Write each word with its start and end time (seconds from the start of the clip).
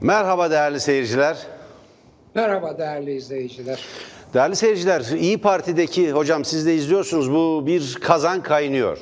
Merhaba 0.00 0.50
değerli 0.50 0.80
seyirciler. 0.80 1.46
Merhaba 2.34 2.78
değerli 2.78 3.14
izleyiciler. 3.14 3.84
Değerli 4.34 4.56
seyirciler, 4.56 5.00
İyi 5.00 5.40
Parti'deki 5.40 6.12
hocam 6.12 6.44
siz 6.44 6.66
de 6.66 6.74
izliyorsunuz 6.74 7.32
bu 7.32 7.66
bir 7.66 7.98
kazan 8.02 8.42
kaynıyor. 8.42 8.98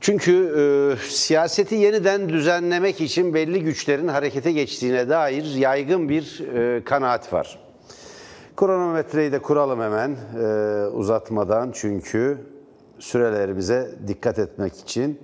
Çünkü 0.00 0.32
e, 0.32 0.62
siyaseti 1.08 1.74
yeniden 1.74 2.28
düzenlemek 2.28 3.00
için 3.00 3.34
belli 3.34 3.62
güçlerin 3.62 4.08
harekete 4.08 4.52
geçtiğine 4.52 5.08
dair 5.08 5.44
yaygın 5.54 6.08
bir 6.08 6.40
e, 6.54 6.84
kanaat 6.84 7.32
var. 7.32 7.58
Kronometreyi 8.56 9.32
de 9.32 9.38
kuralım 9.38 9.80
hemen 9.80 10.16
e, 10.40 10.86
uzatmadan 10.86 11.70
çünkü 11.74 12.38
sürelerimize 12.98 13.90
dikkat 14.06 14.38
etmek 14.38 14.80
için. 14.80 15.20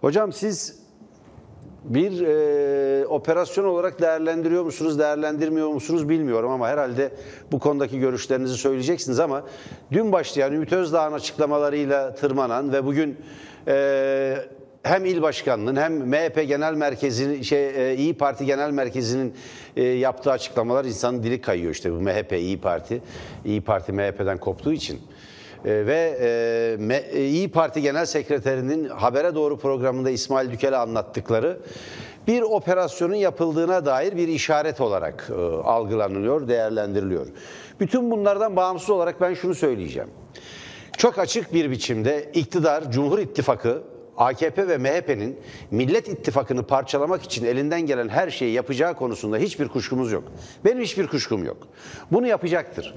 Hocam 0.00 0.32
siz 0.32 0.83
bir 1.84 2.20
e, 2.20 3.06
operasyon 3.06 3.64
olarak 3.64 4.00
değerlendiriyor 4.00 4.64
musunuz, 4.64 4.98
değerlendirmiyor 4.98 5.68
musunuz 5.68 6.08
bilmiyorum 6.08 6.50
ama 6.50 6.68
herhalde 6.68 7.10
bu 7.52 7.58
konudaki 7.58 7.98
görüşlerinizi 7.98 8.56
söyleyeceksiniz 8.56 9.20
ama 9.20 9.42
dün 9.92 10.12
başlayan 10.12 10.52
Ümit 10.52 10.72
Özdağ'ın 10.72 11.12
açıklamalarıyla 11.12 12.14
tırmanan 12.14 12.72
ve 12.72 12.86
bugün 12.86 13.16
e, 13.68 14.36
hem 14.82 15.04
il 15.04 15.22
başkanının 15.22 15.76
hem 15.76 15.92
MHP 16.08 16.48
Genel 16.48 16.74
Merkezi'nin 16.74 17.42
şey 17.42 17.90
e, 17.90 17.96
İyi 17.96 18.14
Parti 18.14 18.46
Genel 18.46 18.70
Merkezi'nin 18.70 19.34
e, 19.76 19.82
yaptığı 19.82 20.30
açıklamalar 20.30 20.84
insanın 20.84 21.22
dili 21.22 21.40
kayıyor 21.40 21.72
işte 21.72 21.92
bu 21.92 21.96
MHP 21.96 22.32
İyi 22.32 22.60
Parti. 22.60 23.02
İyi 23.44 23.60
Parti 23.60 23.92
MHP'den 23.92 24.38
koptuğu 24.38 24.72
için. 24.72 25.00
E, 25.64 25.86
ve 25.86 26.18
e, 27.12 27.20
İyi 27.20 27.50
Parti 27.50 27.82
Genel 27.82 28.06
Sekreterinin 28.06 28.88
Habere 28.88 29.34
Doğru 29.34 29.58
programında 29.58 30.10
İsmail 30.10 30.50
Dükel'e 30.50 30.76
anlattıkları 30.76 31.58
bir 32.26 32.42
operasyonun 32.42 33.14
yapıldığına 33.14 33.86
dair 33.86 34.16
bir 34.16 34.28
işaret 34.28 34.80
olarak 34.80 35.30
e, 35.30 35.34
algılanıyor, 35.62 36.48
değerlendiriliyor. 36.48 37.26
Bütün 37.80 38.10
bunlardan 38.10 38.56
bağımsız 38.56 38.90
olarak 38.90 39.20
ben 39.20 39.34
şunu 39.34 39.54
söyleyeceğim. 39.54 40.10
Çok 40.96 41.18
açık 41.18 41.54
bir 41.54 41.70
biçimde 41.70 42.30
iktidar, 42.34 42.90
Cumhur 42.90 43.18
İttifakı 43.18 43.82
AKP 44.16 44.68
ve 44.68 44.78
MHP'nin 44.78 45.40
Millet 45.70 46.08
İttifakı'nı 46.08 46.66
parçalamak 46.66 47.22
için 47.22 47.44
elinden 47.44 47.80
gelen 47.80 48.08
her 48.08 48.30
şeyi 48.30 48.52
yapacağı 48.52 48.94
konusunda 48.94 49.36
hiçbir 49.36 49.68
kuşkumuz 49.68 50.12
yok. 50.12 50.24
Benim 50.64 50.80
hiçbir 50.80 51.06
kuşkum 51.06 51.44
yok. 51.44 51.68
Bunu 52.12 52.26
yapacaktır. 52.26 52.94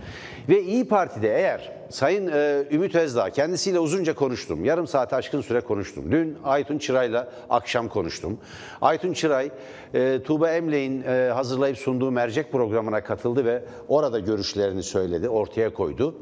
Ve 0.49 0.63
İyi 0.63 0.88
Parti'de 0.88 1.35
eğer 1.38 1.77
Sayın 1.89 2.27
e, 2.27 2.63
Ümit 2.71 2.95
Özdağ 2.95 3.29
kendisiyle 3.29 3.79
uzunca 3.79 4.15
konuştum. 4.15 4.65
Yarım 4.65 4.88
saate 4.88 5.15
aşkın 5.15 5.41
süre 5.41 5.61
konuştum. 5.61 6.11
Dün 6.11 6.38
Aytun 6.43 6.77
Çıray'la 6.77 7.31
akşam 7.49 7.89
konuştum. 7.89 8.39
Aytun 8.81 9.13
Çıray, 9.13 9.51
e, 9.93 10.23
Tuğba 10.23 10.51
Emley'in 10.51 11.03
e, 11.03 11.29
hazırlayıp 11.33 11.77
sunduğu 11.77 12.11
mercek 12.11 12.51
programına 12.51 13.03
katıldı 13.03 13.45
ve 13.45 13.63
orada 13.88 14.19
görüşlerini 14.19 14.83
söyledi, 14.83 15.29
ortaya 15.29 15.73
koydu. 15.73 16.15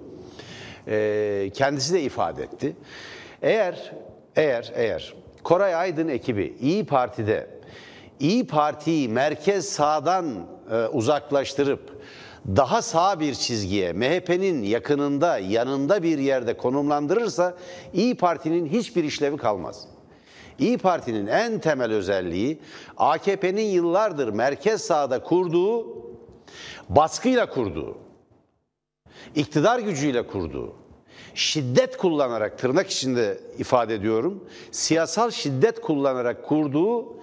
E, 0.88 1.52
kendisi 1.54 1.94
de 1.94 2.02
ifade 2.02 2.44
etti. 2.44 2.76
Eğer 3.42 3.94
eğer 4.36 4.72
eğer 4.76 5.14
Koray 5.44 5.76
Aydın 5.76 6.08
ekibi 6.08 6.58
İyi 6.62 6.86
Parti'de 6.86 7.50
İyi 8.20 8.48
Parti'yi 8.48 9.10
merkez 9.10 9.70
sağdan 9.70 10.26
e, 10.72 10.86
uzaklaştırıp 10.86 12.02
daha 12.48 12.82
sağ 12.82 13.20
bir 13.20 13.34
çizgiye 13.34 13.94
MHP'nin 13.94 14.64
yakınında, 14.64 15.38
yanında 15.38 16.04
bir 16.04 16.18
yerde 16.18 16.58
konumlandırırsa 16.58 17.58
İyi 17.94 18.18
Parti'nin 18.18 18.68
hiçbir 18.68 19.04
işlevi 19.04 19.38
kalmaz. 19.38 19.88
İyi 20.60 20.78
Parti'nin 20.78 21.28
en 21.28 21.60
temel 21.60 21.92
özelliği 21.92 22.60
AKP'nin 22.98 23.66
yıllardır 23.66 24.30
merkez 24.30 24.82
sağda 24.82 25.24
kurduğu, 25.24 25.88
baskıyla 26.90 27.50
kurduğu, 27.50 27.98
iktidar 29.36 29.80
gücüyle 29.80 30.28
kurduğu, 30.28 30.76
şiddet 31.36 31.98
kullanarak 31.98 32.58
tırnak 32.58 32.90
içinde 32.90 33.40
ifade 33.58 33.96
ediyorum. 33.96 34.44
Siyasal 34.72 35.32
şiddet 35.32 35.82
kullanarak 35.82 36.46
kurduğu 36.46 37.16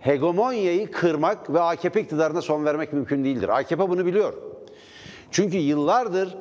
hegemonyayı 0.00 0.90
kırmak 0.90 1.52
ve 1.52 1.60
AKP 1.60 2.00
iktidarına 2.00 2.42
son 2.42 2.64
vermek 2.64 2.92
mümkün 2.92 3.24
değildir. 3.24 3.48
AKP 3.48 3.88
bunu 3.88 4.06
biliyor. 4.06 4.34
Çünkü 5.30 5.56
yıllardır 5.56 6.36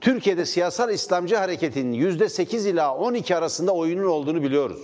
Türkiye'de 0.00 0.46
siyasal 0.46 0.90
İslamcı 0.90 1.36
hareketin 1.36 1.92
yüzde 1.92 2.28
sekiz 2.28 2.66
ila 2.66 2.96
12 2.96 3.36
arasında 3.36 3.72
oyunun 3.72 4.06
olduğunu 4.06 4.42
biliyoruz. 4.42 4.80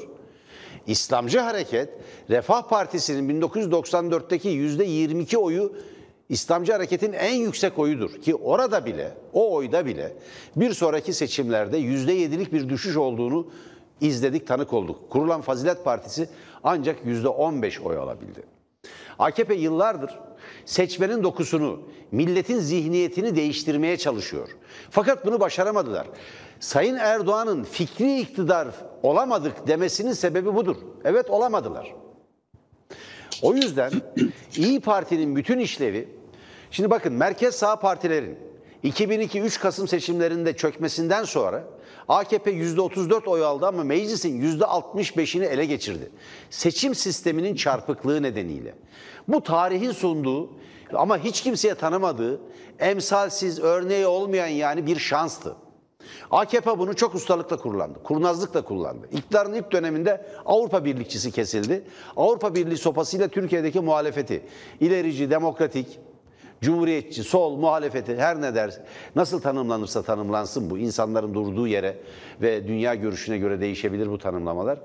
İslamcı 0.86 1.40
hareket, 1.40 1.88
Refah 2.30 2.62
Partisi'nin 2.62 3.40
1994'teki 3.40 4.48
yüzde 4.48 4.84
22 4.84 5.38
oyu 5.38 5.72
İslamcı 6.28 6.72
hareketin 6.72 7.12
en 7.12 7.34
yüksek 7.34 7.78
oyudur 7.78 8.10
ki 8.10 8.34
orada 8.34 8.86
bile, 8.86 9.14
o 9.32 9.54
oyda 9.54 9.86
bile 9.86 10.12
bir 10.56 10.72
sonraki 10.72 11.12
seçimlerde 11.12 11.76
yüzde 11.76 12.12
yedilik 12.12 12.52
bir 12.52 12.68
düşüş 12.68 12.96
olduğunu 12.96 13.46
izledik, 14.00 14.46
tanık 14.46 14.72
olduk. 14.72 15.10
Kurulan 15.10 15.40
Fazilet 15.40 15.84
Partisi 15.84 16.28
ancak 16.64 17.06
yüzde 17.06 17.28
on 17.28 17.62
beş 17.62 17.80
oy 17.80 17.96
alabildi. 17.96 18.42
AKP 19.18 19.54
yıllardır 19.54 20.18
seçmenin 20.64 21.22
dokusunu, 21.22 21.80
milletin 22.12 22.58
zihniyetini 22.58 23.36
değiştirmeye 23.36 23.96
çalışıyor. 23.96 24.48
Fakat 24.90 25.26
bunu 25.26 25.40
başaramadılar. 25.40 26.06
Sayın 26.60 26.96
Erdoğan'ın 26.96 27.64
fikri 27.64 28.20
iktidar 28.20 28.68
olamadık 29.02 29.66
demesinin 29.66 30.12
sebebi 30.12 30.54
budur. 30.54 30.76
Evet 31.04 31.30
olamadılar. 31.30 31.94
O 33.42 33.54
yüzden 33.54 33.92
İyi 34.56 34.80
Parti'nin 34.80 35.36
bütün 35.36 35.58
işlevi, 35.58 36.08
şimdi 36.70 36.90
bakın 36.90 37.12
merkez 37.12 37.54
sağ 37.54 37.76
partilerin 37.76 38.38
2002 38.82 39.40
3 39.40 39.60
Kasım 39.60 39.88
seçimlerinde 39.88 40.56
çökmesinden 40.56 41.24
sonra 41.24 41.64
AKP 42.08 42.50
%34 42.50 43.26
oy 43.26 43.44
aldı 43.44 43.66
ama 43.66 43.84
meclisin 43.84 44.58
%65'ini 44.58 45.44
ele 45.44 45.64
geçirdi. 45.64 46.10
Seçim 46.50 46.94
sisteminin 46.94 47.54
çarpıklığı 47.54 48.22
nedeniyle. 48.22 48.74
Bu 49.28 49.42
tarihin 49.42 49.92
sunduğu 49.92 50.50
ama 50.94 51.18
hiç 51.18 51.40
kimseye 51.42 51.74
tanımadığı, 51.74 52.40
emsalsiz, 52.78 53.58
örneği 53.58 54.06
olmayan 54.06 54.46
yani 54.46 54.86
bir 54.86 54.98
şanstı. 54.98 55.56
AKP 56.30 56.78
bunu 56.78 56.96
çok 56.96 57.14
ustalıkla 57.14 57.56
kullandı. 57.56 57.98
Kurnazlıkla 58.02 58.62
kullandı. 58.62 59.08
İktidarın 59.12 59.54
ilk 59.54 59.72
döneminde 59.72 60.26
Avrupa 60.46 60.84
Birlikçisi 60.84 61.32
kesildi. 61.32 61.84
Avrupa 62.16 62.54
Birliği 62.54 62.76
sopasıyla 62.76 63.28
Türkiye'deki 63.28 63.80
muhalefeti, 63.80 64.42
ilerici, 64.80 65.30
demokratik, 65.30 65.98
cumhuriyetçi, 66.60 67.24
sol, 67.24 67.56
muhalefeti 67.56 68.16
her 68.16 68.40
ne 68.40 68.54
der, 68.54 68.80
nasıl 69.16 69.40
tanımlanırsa 69.40 70.02
tanımlansın 70.02 70.70
bu 70.70 70.78
insanların 70.78 71.34
durduğu 71.34 71.66
yere 71.66 71.96
ve 72.42 72.68
dünya 72.68 72.94
görüşüne 72.94 73.38
göre 73.38 73.60
değişebilir 73.60 74.10
bu 74.10 74.18
tanımlamalar. 74.18 74.78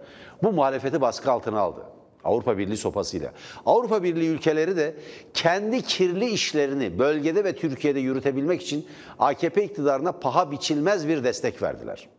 Bu 0.44 0.52
muhalefeti 0.52 1.02
baskı 1.02 1.32
altına 1.32 1.60
aldı. 1.60 1.82
Avrupa 2.24 2.58
Birliği 2.58 2.78
sopasıyla. 2.78 3.32
Avrupa 3.66 4.04
Birliği 4.04 4.30
ülkeleri 4.30 4.78
de 4.78 4.96
kendi 5.34 5.82
kirli 5.82 6.30
işlerini 6.30 7.00
bölgede 7.00 7.44
ve 7.44 7.56
Türkiye'de 7.56 8.00
yürütebilmek 8.00 8.62
için 8.62 8.88
AKP 9.20 9.64
iktidarına 9.64 10.12
paha 10.12 10.52
biçilmez 10.52 11.08
bir 11.08 11.24
destek 11.24 11.62
verdiler. 11.62 12.10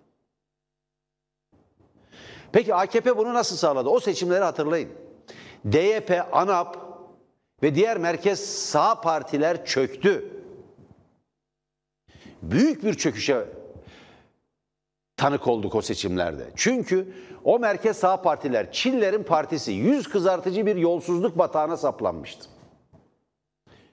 Peki 2.53 2.75
AKP 2.75 3.17
bunu 3.17 3.35
nasıl 3.35 3.57
sağladı? 3.57 3.89
O 3.89 4.01
seçimleri 4.01 4.45
hatırlayın. 4.45 4.89
DYP, 5.73 6.25
ANAP 6.33 6.92
ve 7.63 7.75
diğer 7.75 7.99
merkez 7.99 8.41
sağ 8.41 9.01
partiler 9.01 9.67
çöktü. 9.67 10.29
Büyük 12.43 12.85
bir 12.85 12.95
çöküşe 12.95 13.47
tanık 15.17 15.49
olduk 15.49 15.75
o 15.75 15.83
seçimlerde. 15.83 16.51
Çünkü 16.57 17.15
o 17.45 17.59
merkez 17.59 17.97
sağ 17.97 18.23
partiler, 18.23 18.73
Çillerin 18.73 19.23
partisi 19.23 19.73
yüz 19.73 20.09
kızartıcı 20.09 20.67
bir 20.67 20.77
yolsuzluk 20.77 21.39
batağına 21.39 21.77
saplanmıştı. 21.77 22.49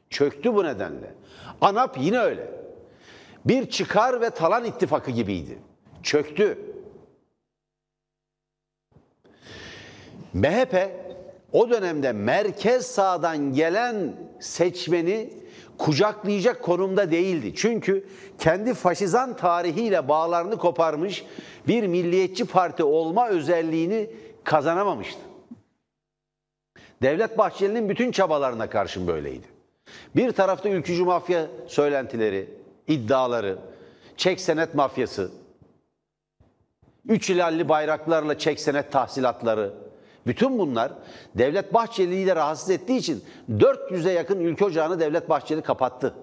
Çöktü 0.09 0.55
bu 0.55 0.63
nedenle. 0.63 1.15
ANAP 1.61 1.97
yine 1.97 2.19
öyle. 2.19 2.51
Bir 3.45 3.69
çıkar 3.69 4.21
ve 4.21 4.29
talan 4.29 4.65
ittifakı 4.65 5.11
gibiydi. 5.11 5.57
Çöktü. 6.03 6.57
MHP 10.33 10.91
o 11.53 11.69
dönemde 11.69 12.11
merkez 12.11 12.85
sağdan 12.85 13.53
gelen 13.53 14.15
seçmeni 14.39 15.29
kucaklayacak 15.77 16.63
konumda 16.63 17.11
değildi. 17.11 17.53
Çünkü 17.55 18.05
kendi 18.39 18.73
faşizan 18.73 19.35
tarihiyle 19.35 20.07
bağlarını 20.07 20.57
koparmış 20.57 21.25
bir 21.67 21.87
milliyetçi 21.87 22.45
parti 22.45 22.83
olma 22.83 23.29
özelliğini 23.29 24.09
kazanamamıştı. 24.43 25.19
Devlet 27.01 27.37
Bahçeli'nin 27.37 27.89
bütün 27.89 28.11
çabalarına 28.11 28.69
karşın 28.69 29.07
böyleydi. 29.07 29.47
Bir 30.15 30.31
tarafta 30.31 30.69
ülkücü 30.69 31.03
mafya 31.03 31.47
söylentileri, 31.67 32.49
iddiaları, 32.87 33.57
çek 34.17 34.41
senet 34.41 34.75
mafyası, 34.75 35.31
üç 37.07 37.29
ilalli 37.29 37.69
bayraklarla 37.69 38.37
çek 38.37 38.59
senet 38.59 38.91
tahsilatları 38.91 39.73
Bütün 40.27 40.59
bunlar 40.59 40.91
Devlet 41.35 41.73
Bahçeli'yi 41.73 42.27
de 42.27 42.35
rahatsız 42.35 42.69
ettiği 42.69 42.97
için 42.97 43.23
400'e 43.49 44.11
yakın 44.11 44.39
ülke 44.39 44.65
ocağını 44.65 44.99
Devlet 44.99 45.29
Bahçeli 45.29 45.61
kapattı. 45.61 46.13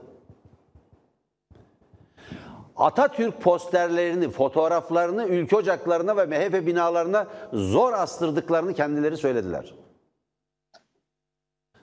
Atatürk 2.76 3.40
posterlerini, 3.43 4.31
fotoğraflarını 4.31 5.26
ülke 5.26 5.56
ocaklarına 5.56 6.16
ve 6.16 6.26
MHP 6.26 6.66
binalarına 6.66 7.26
zor 7.52 7.93
astırdıklarını 7.93 8.75
kendileri 8.75 9.16
söylediler. 9.16 9.75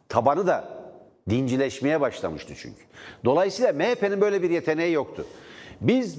Tabanı 0.09 0.47
da 0.47 0.67
dincileşmeye 1.29 2.01
başlamıştı 2.01 2.53
çünkü. 2.57 2.81
Dolayısıyla 3.25 3.73
MHP'nin 3.73 4.21
böyle 4.21 4.41
bir 4.41 4.49
yeteneği 4.49 4.93
yoktu. 4.93 5.25
Biz 5.81 6.17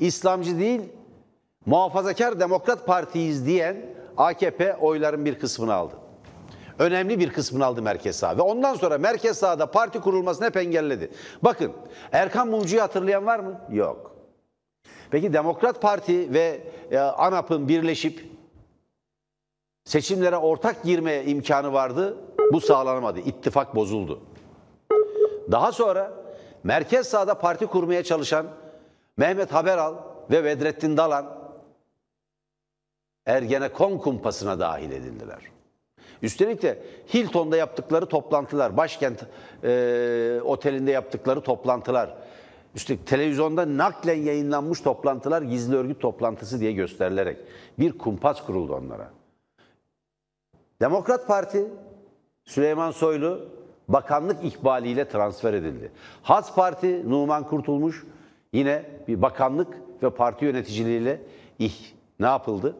İslamcı 0.00 0.58
değil, 0.58 0.80
muhafazakar 1.66 2.40
Demokrat 2.40 2.86
Partiyiz 2.86 3.46
diyen 3.46 3.76
AKP 4.20 4.76
oyların 4.76 5.24
bir 5.24 5.38
kısmını 5.38 5.74
aldı. 5.74 5.94
Önemli 6.78 7.18
bir 7.18 7.32
kısmını 7.32 7.66
aldı 7.66 7.82
merkez 7.82 8.16
sağ. 8.16 8.38
Ve 8.38 8.42
ondan 8.42 8.74
sonra 8.74 8.98
merkez 8.98 9.38
sağda 9.38 9.70
parti 9.70 10.00
kurulmasını 10.00 10.46
hep 10.46 10.56
engelledi. 10.56 11.10
Bakın 11.42 11.72
Erkan 12.12 12.48
Mumcu'yu 12.48 12.82
hatırlayan 12.82 13.26
var 13.26 13.38
mı? 13.38 13.60
Yok. 13.70 14.16
Peki 15.10 15.32
Demokrat 15.32 15.82
Parti 15.82 16.34
ve 16.34 16.60
e, 16.90 16.98
ANAP'ın 16.98 17.68
birleşip 17.68 18.30
seçimlere 19.84 20.36
ortak 20.36 20.82
girme 20.82 21.24
imkanı 21.24 21.72
vardı. 21.72 22.16
Bu 22.52 22.60
sağlanamadı. 22.60 23.20
İttifak 23.20 23.74
bozuldu. 23.74 24.20
Daha 25.50 25.72
sonra 25.72 26.12
merkez 26.64 27.08
sağda 27.08 27.34
parti 27.34 27.66
kurmaya 27.66 28.04
çalışan 28.04 28.46
Mehmet 29.16 29.52
Haberal 29.52 29.94
ve 30.30 30.44
Vedrettin 30.44 30.96
Dalan 30.96 31.39
Ergenekon 33.26 33.98
kumpasına 33.98 34.60
dahil 34.60 34.90
edildiler. 34.90 35.38
Üstelik 36.22 36.62
de 36.62 36.82
Hilton'da 37.14 37.56
yaptıkları 37.56 38.06
toplantılar, 38.06 38.76
başkent 38.76 39.26
e, 39.64 40.40
otelinde 40.44 40.90
yaptıkları 40.90 41.40
toplantılar, 41.40 42.14
üstelik 42.74 43.06
televizyonda 43.06 43.76
naklen 43.76 44.22
yayınlanmış 44.22 44.80
toplantılar 44.80 45.42
gizli 45.42 45.76
örgüt 45.76 46.00
toplantısı 46.00 46.60
diye 46.60 46.72
gösterilerek 46.72 47.38
bir 47.78 47.98
kumpas 47.98 48.46
kuruldu 48.46 48.74
onlara. 48.74 49.10
Demokrat 50.80 51.26
Parti 51.26 51.66
Süleyman 52.44 52.90
Soylu 52.90 53.48
bakanlık 53.88 54.44
ihbaliyle 54.44 55.08
transfer 55.08 55.54
edildi. 55.54 55.92
Has 56.22 56.54
Parti 56.54 57.10
Numan 57.10 57.48
Kurtulmuş 57.48 58.06
yine 58.52 58.84
bir 59.08 59.22
bakanlık 59.22 59.68
ve 60.02 60.10
parti 60.10 60.44
yöneticiliğiyle 60.44 61.20
ih, 61.58 61.74
ne 62.20 62.26
yapıldı? 62.26 62.76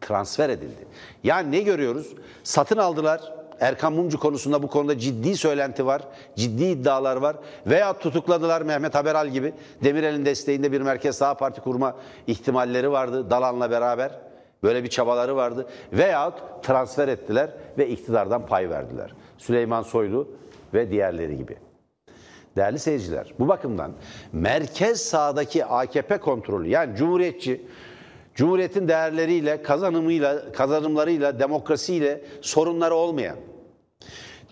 Transfer 0.00 0.48
edildi. 0.50 0.86
Yani 1.24 1.52
ne 1.52 1.60
görüyoruz? 1.60 2.14
Satın 2.44 2.76
aldılar. 2.76 3.32
Erkan 3.60 3.92
Mumcu 3.92 4.20
konusunda 4.20 4.62
bu 4.62 4.68
konuda 4.68 4.98
ciddi 4.98 5.36
söylenti 5.36 5.86
var, 5.86 6.02
ciddi 6.36 6.64
iddialar 6.64 7.16
var. 7.16 7.36
Veya 7.66 7.98
tutukladılar 7.98 8.62
Mehmet 8.62 8.94
Haberal 8.94 9.28
gibi. 9.28 9.52
Demirel'in 9.84 10.24
desteğinde 10.24 10.72
bir 10.72 10.80
merkez 10.80 11.16
sağ 11.16 11.34
parti 11.34 11.60
kurma 11.60 11.96
ihtimalleri 12.26 12.90
vardı 12.90 13.30
Dalan'la 13.30 13.70
beraber. 13.70 14.10
Böyle 14.62 14.84
bir 14.84 14.88
çabaları 14.88 15.36
vardı. 15.36 15.66
Veyahut 15.92 16.34
transfer 16.62 17.08
ettiler 17.08 17.50
ve 17.78 17.88
iktidardan 17.88 18.46
pay 18.46 18.70
verdiler. 18.70 19.14
Süleyman 19.38 19.82
Soylu 19.82 20.28
ve 20.74 20.90
diğerleri 20.90 21.36
gibi. 21.36 21.56
Değerli 22.56 22.78
seyirciler, 22.78 23.34
bu 23.38 23.48
bakımdan 23.48 23.92
merkez 24.32 25.00
sağdaki 25.00 25.64
AKP 25.64 26.18
kontrolü 26.18 26.68
yani 26.68 26.96
Cumhuriyetçi, 26.96 27.66
Cumhuriyetin 28.38 28.88
değerleriyle, 28.88 29.62
kazanımıyla, 29.62 30.52
kazanımlarıyla, 30.52 31.38
demokrasiyle 31.38 32.24
sorunları 32.40 32.94
olmayan, 32.94 33.36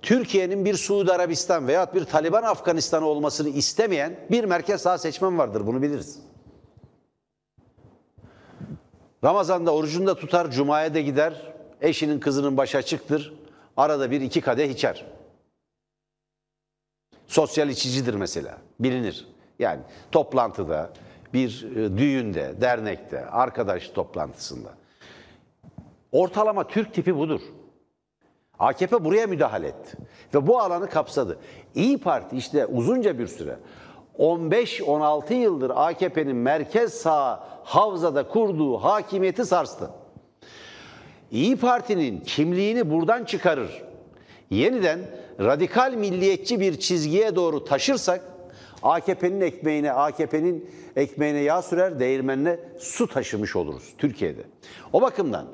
Türkiye'nin 0.03 0.65
bir 0.65 0.75
Suudi 0.75 1.13
Arabistan 1.13 1.69
veya 1.69 1.95
bir 1.95 2.05
Taliban 2.05 2.43
Afganistan 2.43 3.03
olmasını 3.03 3.49
istemeyen 3.49 4.17
bir 4.31 4.45
merkez 4.45 4.83
sağ 4.83 4.99
seçmen 4.99 5.39
vardır. 5.39 5.67
Bunu 5.67 5.83
biliriz. 5.83 6.19
Ramazan'da 9.25 9.75
orucunu 9.75 10.07
da 10.07 10.15
tutar, 10.15 10.51
Cuma'ya 10.51 10.95
da 10.95 11.01
gider, 11.01 11.53
eşinin 11.81 12.21
kızının 12.21 12.57
başı 12.57 12.79
açıktır, 12.79 13.35
arada 13.77 14.11
bir 14.11 14.21
iki 14.21 14.41
kadeh 14.41 14.71
içer. 14.71 15.05
Sosyal 17.27 17.69
içicidir 17.69 18.15
mesela, 18.15 18.59
bilinir. 18.81 19.27
Yani 19.59 19.81
toplantıda, 20.13 20.91
bir 21.37 21.77
e, 21.77 21.97
düğünde, 21.97 22.55
dernekte, 22.61 23.27
arkadaş 23.27 23.89
toplantısında. 23.89 24.69
Ortalama 26.13 26.67
Türk 26.67 26.95
tipi 26.95 27.17
budur. 27.17 27.41
AKP 28.59 29.05
buraya 29.05 29.27
müdahale 29.27 29.69
etti 29.69 29.97
ve 30.35 30.47
bu 30.47 30.61
alanı 30.61 30.91
kapsadı. 30.91 31.39
İyi 31.75 31.99
Parti 31.99 32.37
işte 32.37 32.67
uzunca 32.67 33.19
bir 33.19 33.27
süre 33.27 33.57
15-16 34.19 35.35
yıldır 35.35 35.73
AKP'nin 35.75 36.37
merkez 36.37 36.95
sağ 36.95 37.49
havzada 37.65 38.29
kurduğu 38.29 38.77
hakimiyeti 38.77 39.45
sarstı. 39.45 39.91
İyi 41.31 41.57
Parti'nin 41.57 42.21
kimliğini 42.21 42.91
buradan 42.91 43.25
çıkarır. 43.25 43.83
Yeniden 44.51 45.01
radikal 45.41 45.93
milliyetçi 45.93 46.61
bir 46.61 46.81
çizgiye 46.81 47.37
doğru 47.37 47.65
taşırsak 47.65 48.36
AKP'nin 48.83 49.41
ekmeğine, 49.41 49.93
AKP'nin 49.93 50.71
ekmeğine 50.97 51.39
yağ 51.39 51.63
sürer, 51.63 52.01
değirmenine 52.01 52.59
su 52.79 53.07
taşımış 53.07 53.57
oluruz 53.57 53.95
Türkiye'de. 53.99 54.43
O 54.93 55.03
bakımdan 55.03 55.47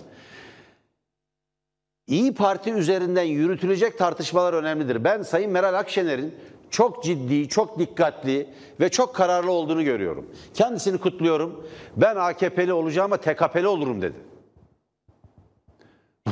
İyi 2.06 2.34
Parti 2.34 2.72
üzerinden 2.72 3.22
yürütülecek 3.22 3.98
tartışmalar 3.98 4.52
önemlidir. 4.52 5.04
Ben 5.04 5.22
Sayın 5.22 5.50
Meral 5.50 5.74
Akşener'in 5.74 6.34
çok 6.70 7.04
ciddi, 7.04 7.48
çok 7.48 7.78
dikkatli 7.78 8.48
ve 8.80 8.88
çok 8.88 9.14
kararlı 9.14 9.50
olduğunu 9.50 9.84
görüyorum. 9.84 10.26
Kendisini 10.54 10.98
kutluyorum. 10.98 11.66
Ben 11.96 12.16
AKP'li 12.16 12.72
olacağım 12.72 13.12
ama 13.12 13.16
TKP'li 13.16 13.66
olurum 13.66 14.02
dedi. 14.02 14.31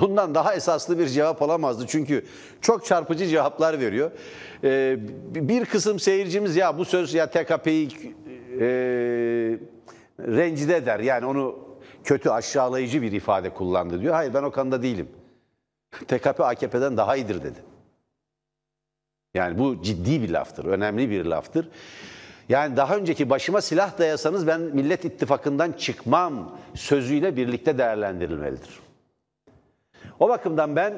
Bundan 0.01 0.35
daha 0.35 0.55
esaslı 0.55 0.99
bir 0.99 1.09
cevap 1.09 1.43
olamazdı. 1.43 1.85
Çünkü 1.89 2.25
çok 2.61 2.85
çarpıcı 2.85 3.27
cevaplar 3.27 3.81
veriyor. 3.81 4.11
Ee, 4.65 4.97
bir 5.35 5.65
kısım 5.65 5.99
seyircimiz 5.99 6.57
ya 6.57 6.79
bu 6.79 6.85
söz 6.85 7.15
ya 7.15 7.31
TKP'yi 7.31 7.89
e, 8.61 8.67
rencide 10.21 10.77
eder. 10.77 11.01
Yani 11.01 11.27
onu 11.27 11.59
kötü 12.05 12.31
aşağılayıcı 12.31 13.03
bir 13.03 13.13
ifade 13.13 13.51
kullandı 13.51 14.01
diyor. 14.01 14.15
Hayır 14.15 14.35
ben 14.35 14.43
o 14.43 14.51
konuda 14.51 14.83
değilim. 14.83 15.09
TKP 15.91 16.41
AKP'den 16.41 16.97
daha 16.97 17.17
iyidir 17.17 17.43
dedi. 17.43 17.59
Yani 19.35 19.59
bu 19.59 19.83
ciddi 19.83 20.23
bir 20.23 20.31
laftır, 20.31 20.65
önemli 20.65 21.11
bir 21.11 21.25
laftır. 21.25 21.69
Yani 22.49 22.77
daha 22.77 22.97
önceki 22.97 23.31
başıma 23.31 23.61
silah 23.61 23.99
dayasanız 23.99 24.47
ben 24.47 24.61
Millet 24.61 25.05
İttifakı'ndan 25.05 25.73
çıkmam 25.73 26.59
sözüyle 26.75 27.37
birlikte 27.37 27.79
değerlendirilmelidir. 27.79 28.90
O 30.21 30.29
bakımdan 30.29 30.77
ben 30.77 30.95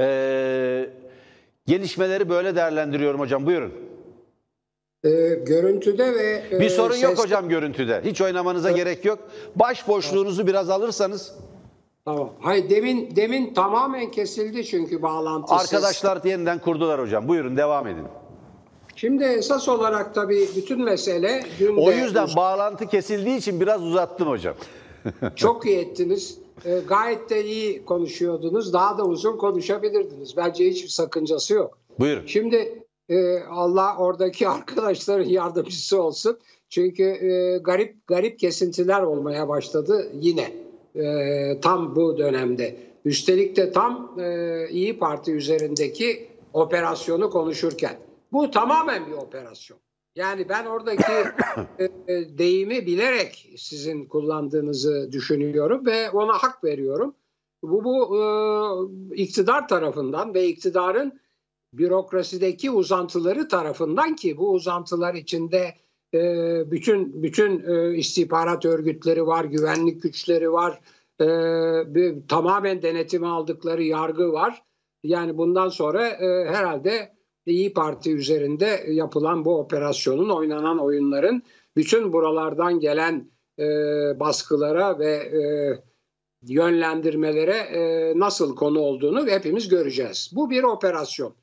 e, 0.00 0.90
gelişmeleri 1.66 2.28
böyle 2.28 2.56
değerlendiriyorum 2.56 3.20
hocam. 3.20 3.46
Buyurun. 3.46 3.72
E, 5.04 5.10
görüntüde 5.34 6.14
ve... 6.14 6.42
E, 6.52 6.60
bir 6.60 6.68
sorun 6.68 6.94
ses... 6.94 7.02
yok 7.02 7.18
hocam 7.18 7.48
görüntüde. 7.48 8.00
Hiç 8.04 8.20
oynamanıza 8.20 8.68
evet. 8.68 8.78
gerek 8.78 9.04
yok. 9.04 9.18
Baş 9.56 9.88
boşluğunuzu 9.88 10.46
biraz 10.46 10.70
alırsanız... 10.70 11.34
Tamam. 12.04 12.30
Hayır 12.40 12.70
demin 12.70 13.16
demin 13.16 13.54
tamamen 13.54 14.10
kesildi 14.10 14.64
çünkü 14.64 15.02
bağlantı. 15.02 15.54
Arkadaşlar 15.54 16.24
yeniden 16.24 16.58
kurdular 16.58 17.00
hocam. 17.00 17.28
Buyurun 17.28 17.56
devam 17.56 17.86
edin. 17.86 18.04
Şimdi 18.96 19.24
esas 19.24 19.68
olarak 19.68 20.14
tabii 20.14 20.48
bütün 20.56 20.84
mesele 20.84 21.42
O 21.76 21.92
yüzden 21.92 22.24
uz- 22.24 22.36
bağlantı 22.36 22.86
kesildiği 22.86 23.36
için 23.36 23.60
biraz 23.60 23.82
uzattım 23.82 24.28
hocam. 24.28 24.54
Çok 25.36 25.66
iyi 25.66 25.78
ettiniz. 25.78 26.38
E, 26.64 26.78
gayet 26.88 27.30
de 27.30 27.44
iyi 27.44 27.84
konuşuyordunuz. 27.84 28.72
Daha 28.72 28.98
da 28.98 29.04
uzun 29.04 29.36
konuşabilirdiniz. 29.36 30.36
Bence 30.36 30.70
hiçbir 30.70 30.88
sakıncası 30.88 31.54
yok. 31.54 31.78
Buyurun. 31.98 32.26
Şimdi 32.26 32.84
e, 33.08 33.38
Allah 33.38 33.96
oradaki 33.98 34.48
arkadaşların 34.58 35.28
yardımcısı 35.28 36.02
olsun. 36.02 36.38
Çünkü 36.68 37.02
e, 37.02 37.58
garip 37.58 38.06
garip 38.06 38.38
kesintiler 38.38 39.02
olmaya 39.02 39.48
başladı 39.48 40.10
yine 40.14 40.52
e, 40.96 41.60
tam 41.60 41.96
bu 41.96 42.18
dönemde. 42.18 42.76
Üstelik 43.04 43.56
de 43.56 43.72
tam 43.72 44.20
e, 44.20 44.68
İyi 44.70 44.98
Parti 44.98 45.32
üzerindeki 45.32 46.28
operasyonu 46.52 47.30
konuşurken. 47.30 47.96
Bu 48.32 48.50
tamamen 48.50 49.06
bir 49.06 49.12
operasyon. 49.12 49.78
Yani 50.16 50.48
ben 50.48 50.66
oradaki 50.66 51.12
e, 51.78 51.84
e, 52.14 52.38
deyimi 52.38 52.86
bilerek 52.86 53.52
sizin 53.56 54.04
kullandığınızı 54.04 55.08
düşünüyorum 55.12 55.86
ve 55.86 56.10
ona 56.10 56.32
hak 56.32 56.64
veriyorum. 56.64 57.14
Bu, 57.62 57.84
bu 57.84 58.16
e, 58.16 58.22
iktidar 59.22 59.68
tarafından 59.68 60.34
ve 60.34 60.46
iktidarın 60.46 61.20
bürokrasideki 61.72 62.70
uzantıları 62.70 63.48
tarafından 63.48 64.16
ki 64.16 64.36
bu 64.36 64.50
uzantılar 64.50 65.14
içinde 65.14 65.74
e, 66.14 66.20
bütün 66.70 67.22
bütün 67.22 67.64
e, 67.68 67.96
istihbarat 67.96 68.64
örgütleri 68.64 69.26
var, 69.26 69.44
güvenlik 69.44 70.02
güçleri 70.02 70.52
var, 70.52 70.80
e, 71.20 71.26
bir, 71.94 72.28
tamamen 72.28 72.82
denetimi 72.82 73.26
aldıkları 73.26 73.82
yargı 73.82 74.32
var. 74.32 74.62
Yani 75.02 75.38
bundan 75.38 75.68
sonra 75.68 76.08
e, 76.08 76.48
herhalde 76.48 77.19
İyi 77.50 77.72
Parti 77.72 78.12
üzerinde 78.12 78.84
yapılan 78.88 79.44
bu 79.44 79.58
operasyonun, 79.58 80.30
oynanan 80.30 80.78
oyunların 80.78 81.42
bütün 81.76 82.12
buralardan 82.12 82.80
gelen 82.80 83.30
e, 83.58 83.64
baskılara 84.20 84.98
ve 84.98 85.12
e, 85.12 85.42
yönlendirmelere 86.42 87.56
e, 87.56 88.12
nasıl 88.18 88.56
konu 88.56 88.80
olduğunu 88.80 89.26
hepimiz 89.26 89.68
göreceğiz. 89.68 90.30
Bu 90.34 90.50
bir 90.50 90.62
operasyon. 90.62 91.34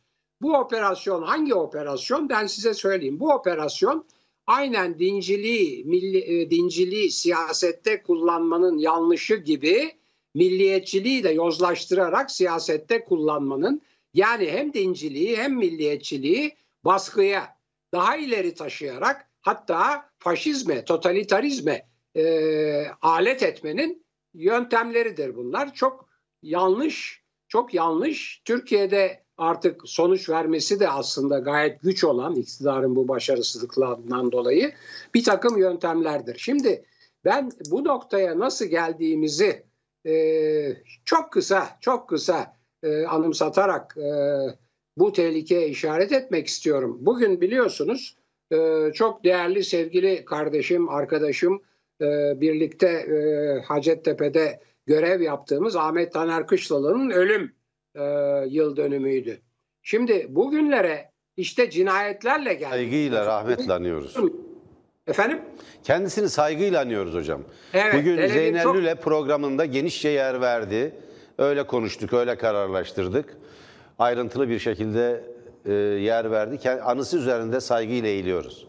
Bu 0.41 0.53
operasyon 0.53 1.23
hangi 1.23 1.53
operasyon? 1.55 2.29
Ben 2.29 2.47
size 2.47 2.73
söyleyeyim. 2.73 3.19
Bu 3.19 3.33
operasyon 3.33 4.05
aynen 4.47 4.99
dinciliği, 4.99 5.85
milli, 5.85 6.17
e, 6.17 6.51
dinciliği 6.51 7.11
siyasette 7.11 8.03
kullanmanın 8.03 8.77
yanlışı 8.77 9.35
gibi 9.35 9.91
milliyetçiliği 10.35 11.23
de 11.23 11.29
yozlaştırarak 11.29 12.31
siyasette 12.31 13.03
kullanmanın 13.03 13.81
yani 14.17 14.51
hem 14.51 14.73
dinciliği 14.73 15.37
hem 15.37 15.55
milliyetçiliği 15.55 16.55
baskıya 16.85 17.57
daha 17.93 18.17
ileri 18.17 18.53
taşıyarak 18.53 19.29
hatta 19.41 20.09
faşizme, 20.19 20.85
totalitarizme 20.85 21.87
e, 22.15 22.87
alet 23.01 23.43
etmenin 23.43 24.05
yöntemleridir 24.33 25.35
bunlar. 25.35 25.73
Çok 25.73 26.09
yanlış, 26.43 27.23
çok 27.47 27.73
yanlış. 27.73 28.41
Türkiye'de 28.45 29.23
artık 29.37 29.81
sonuç 29.85 30.29
vermesi 30.29 30.79
de 30.79 30.89
aslında 30.89 31.39
gayet 31.39 31.81
güç 31.81 32.03
olan 32.03 32.35
iktidarın 32.35 32.95
bu 32.95 33.07
başarısızlıklarından 33.07 34.31
dolayı 34.31 34.73
bir 35.13 35.23
takım 35.23 35.57
yöntemlerdir. 35.57 36.37
Şimdi 36.37 36.85
ben 37.25 37.51
bu 37.71 37.83
noktaya 37.83 38.39
nasıl 38.39 38.65
geldiğimizi 38.65 39.65
e, 40.05 40.13
çok 41.05 41.31
kısa, 41.31 41.77
çok 41.81 42.09
kısa 42.09 42.56
e, 42.83 43.05
anımsatarak 43.05 43.97
e, 43.97 44.11
bu 44.97 45.13
tehlikeye 45.13 45.67
işaret 45.67 46.11
etmek 46.11 46.47
istiyorum. 46.47 46.97
Bugün 47.01 47.41
biliyorsunuz 47.41 48.15
e, 48.51 48.91
çok 48.93 49.23
değerli 49.23 49.63
sevgili 49.63 50.25
kardeşim, 50.25 50.89
arkadaşım 50.89 51.61
e, 52.01 52.05
birlikte 52.41 52.87
e, 52.87 53.17
Hacettepe'de 53.65 54.59
görev 54.85 55.21
yaptığımız 55.21 55.75
Ahmet 55.75 56.13
Taner 56.13 56.47
Kışlalı'nın 56.47 57.09
ölüm 57.09 57.51
e, 57.95 58.03
yıl 58.47 58.77
dönümüydü. 58.77 59.41
Şimdi 59.81 60.25
bugünlere 60.29 61.11
işte 61.37 61.69
cinayetlerle 61.69 62.53
geldi. 62.53 62.69
Saygıyla, 62.69 63.25
rahmetle 63.25 63.73
anıyoruz. 63.73 64.17
Efendim? 65.07 65.41
Kendisini 65.83 66.29
saygıyla 66.29 66.81
anıyoruz 66.81 67.13
hocam. 67.13 67.41
Evet, 67.73 67.95
Bugün 67.95 68.27
Zeynel 68.27 68.63
çok- 68.63 68.75
Lüle 68.75 68.95
programında 68.95 69.65
genişçe 69.65 70.09
yer 70.09 70.41
verdi. 70.41 70.95
Öyle 71.37 71.67
konuştuk, 71.67 72.13
öyle 72.13 72.37
kararlaştırdık. 72.37 73.37
Ayrıntılı 73.99 74.49
bir 74.49 74.59
şekilde 74.59 75.23
e, 75.65 75.73
yer 75.73 76.31
verdik. 76.31 76.65
Anısı 76.65 77.17
üzerinde 77.17 77.61
saygıyla 77.61 78.09
eğiliyoruz. 78.09 78.67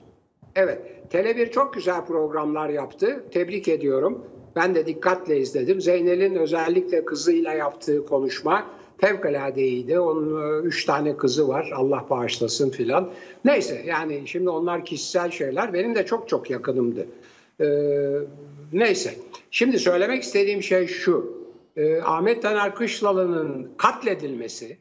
Evet, 0.56 0.78
Tele1 1.12 1.50
çok 1.50 1.74
güzel 1.74 2.06
programlar 2.06 2.68
yaptı. 2.68 3.24
Tebrik 3.30 3.68
ediyorum. 3.68 4.24
Ben 4.56 4.74
de 4.74 4.86
dikkatle 4.86 5.38
izledim. 5.38 5.80
Zeynel'in 5.80 6.34
özellikle 6.34 7.04
kızıyla 7.04 7.52
yaptığı 7.52 8.06
konuşma 8.06 8.66
fevkalade 8.98 9.62
iyiydi. 9.62 10.00
Onun 10.00 10.62
e, 10.62 10.66
üç 10.66 10.84
tane 10.84 11.16
kızı 11.16 11.48
var. 11.48 11.70
Allah 11.74 12.06
bağışlasın 12.10 12.70
filan. 12.70 13.10
Neyse 13.44 13.82
yani 13.86 14.22
şimdi 14.26 14.50
onlar 14.50 14.84
kişisel 14.84 15.30
şeyler. 15.30 15.72
Benim 15.72 15.94
de 15.94 16.06
çok 16.06 16.28
çok 16.28 16.50
yakınımdı. 16.50 17.06
Ee, 17.60 17.66
neyse. 18.72 19.14
Şimdi 19.50 19.78
söylemek 19.78 20.22
istediğim 20.22 20.62
şey 20.62 20.86
şu. 20.86 21.37
Ee, 21.78 22.00
Ahmet 22.00 22.42
Taner 22.42 22.74
Kışlalı'nın 22.74 23.74
katledilmesi, 23.76 24.78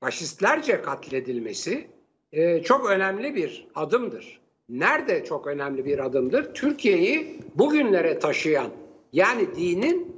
faşistlerce 0.00 0.82
katledilmesi 0.82 1.90
e, 2.32 2.62
çok 2.62 2.90
önemli 2.90 3.34
bir 3.34 3.68
adımdır. 3.74 4.40
Nerede 4.68 5.24
çok 5.24 5.46
önemli 5.46 5.84
bir 5.84 5.98
adımdır? 5.98 6.54
Türkiye'yi 6.54 7.40
bugünlere 7.54 8.18
taşıyan 8.18 8.70
yani 9.12 9.56
dinin, 9.56 10.16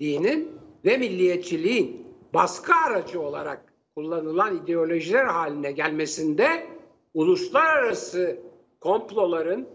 dinin 0.00 0.52
ve 0.84 0.96
milliyetçiliğin 0.96 2.06
baskı 2.34 2.74
aracı 2.74 3.20
olarak 3.20 3.72
kullanılan 3.94 4.56
ideolojiler 4.56 5.24
haline 5.24 5.72
gelmesinde 5.72 6.66
uluslararası 7.14 8.40
komploların, 8.80 9.68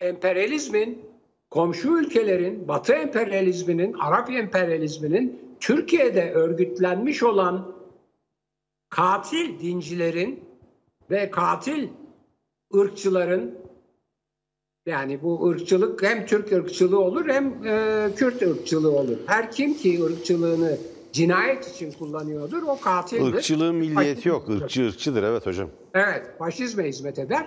emperyalizmin, 0.00 1.09
komşu 1.50 1.98
ülkelerin, 1.98 2.68
Batı 2.68 2.92
emperyalizminin, 2.92 3.92
Arap 3.92 4.30
emperyalizminin 4.30 5.56
Türkiye'de 5.60 6.32
örgütlenmiş 6.32 7.22
olan 7.22 7.72
katil 8.88 9.60
dincilerin 9.60 10.44
ve 11.10 11.30
katil 11.30 11.88
ırkçıların 12.74 13.54
yani 14.86 15.22
bu 15.22 15.48
ırkçılık 15.48 16.02
hem 16.02 16.26
Türk 16.26 16.52
ırkçılığı 16.52 17.00
olur 17.00 17.28
hem 17.28 17.66
e, 17.66 18.08
Kürt 18.16 18.42
ırkçılığı 18.42 18.90
olur. 18.90 19.16
Her 19.26 19.50
kim 19.50 19.74
ki 19.74 20.04
ırkçılığını 20.04 20.78
cinayet 21.12 21.68
için 21.68 21.92
kullanıyordur 21.92 22.62
o 22.62 22.80
katildir. 22.80 23.34
Irkçılığın 23.34 23.74
milliyeti 23.74 24.28
yok. 24.28 24.48
Irkçı 24.48 24.86
ırkçıdır 24.86 25.22
evet 25.22 25.46
hocam. 25.46 25.68
Evet, 25.94 26.26
faşizme 26.38 26.88
hizmet 26.88 27.18
eder. 27.18 27.46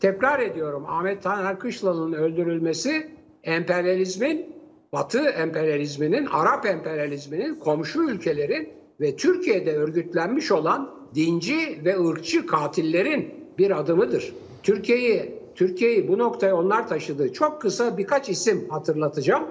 Tekrar 0.00 0.40
ediyorum, 0.40 0.84
Ahmet 0.88 1.22
Taner 1.22 1.58
Kışlalı'nın 1.58 2.12
öldürülmesi 2.12 3.17
emperyalizmin, 3.44 4.58
Batı 4.92 5.28
emperyalizminin, 5.28 6.26
Arap 6.26 6.66
emperyalizminin, 6.66 7.54
komşu 7.54 8.02
ülkelerin 8.02 8.68
ve 9.00 9.16
Türkiye'de 9.16 9.76
örgütlenmiş 9.76 10.52
olan 10.52 10.90
dinci 11.14 11.80
ve 11.84 11.98
ırkçı 12.08 12.46
katillerin 12.46 13.34
bir 13.58 13.78
adımıdır. 13.80 14.34
Türkiye'yi 14.62 15.38
Türkiye'yi 15.54 16.08
bu 16.08 16.18
noktaya 16.18 16.56
onlar 16.56 16.88
taşıdı. 16.88 17.32
Çok 17.32 17.60
kısa 17.60 17.98
birkaç 17.98 18.28
isim 18.28 18.68
hatırlatacağım. 18.68 19.44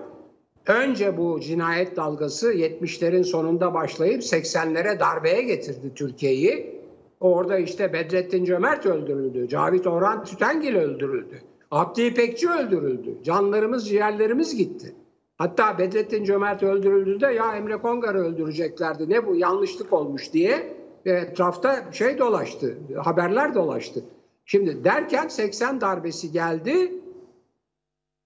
Önce 0.67 1.17
bu 1.17 1.39
cinayet 1.39 1.95
dalgası 1.95 2.53
70'lerin 2.53 3.23
sonunda 3.23 3.73
başlayıp 3.73 4.21
80'lere 4.21 4.99
darbeye 4.99 5.41
getirdi 5.41 5.91
Türkiye'yi. 5.95 6.81
Orada 7.19 7.57
işte 7.57 7.93
Bedrettin 7.93 8.45
Cömert 8.45 8.85
öldürüldü. 8.85 9.47
Cavit 9.47 9.87
Orhan 9.87 10.23
Tütengil 10.23 10.75
öldürüldü. 10.75 11.41
Abdi 11.71 12.01
İpekçi 12.01 12.49
öldürüldü. 12.49 13.17
Canlarımız, 13.23 13.87
ciğerlerimiz 13.87 14.55
gitti. 14.55 14.95
Hatta 15.37 15.77
Bedrettin 15.77 16.23
Cömert 16.23 16.63
öldürüldü 16.63 17.21
de 17.21 17.27
ya 17.27 17.55
Emre 17.55 17.77
Kongar'ı 17.77 18.19
öldüreceklerdi. 18.19 19.09
Ne 19.09 19.27
bu 19.27 19.35
yanlışlık 19.35 19.93
olmuş 19.93 20.33
diye 20.33 20.77
etrafta 21.05 21.91
şey 21.91 22.17
dolaştı. 22.17 22.77
Haberler 23.03 23.55
dolaştı. 23.55 24.03
Şimdi 24.45 24.83
derken 24.83 25.27
80 25.27 25.81
darbesi 25.81 26.31
geldi. 26.31 26.93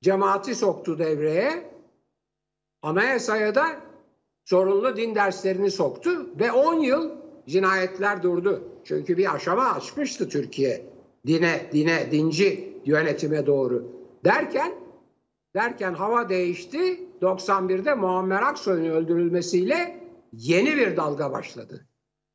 Cemaati 0.02 0.56
soktu 0.56 1.00
devreye. 1.00 1.72
Anayasaya 2.82 3.56
da 3.56 3.66
zorunlu 4.46 4.98
din 4.98 5.16
derslerini 5.16 5.72
soktu 5.72 6.30
ve 6.40 6.52
10 6.52 6.74
yıl 6.74 7.12
cinayetler 7.48 8.24
durdu. 8.24 8.64
Çünkü 8.84 9.18
bir 9.18 9.36
aşama 9.36 9.74
açmıştı 9.74 10.30
Türkiye 10.30 10.86
dine, 11.28 11.70
dine, 11.74 12.12
dinci 12.12 12.71
yönetime 12.86 13.46
doğru. 13.46 13.92
Derken 14.26 14.72
derken 15.56 15.94
hava 15.94 16.30
değişti. 16.30 17.00
91'de 17.22 17.96
Muammer 17.96 18.42
Aksoy'un 18.42 18.86
öldürülmesiyle 18.86 20.00
yeni 20.34 20.78
bir 20.78 20.98
dalga 20.98 21.32
başladı. 21.32 21.88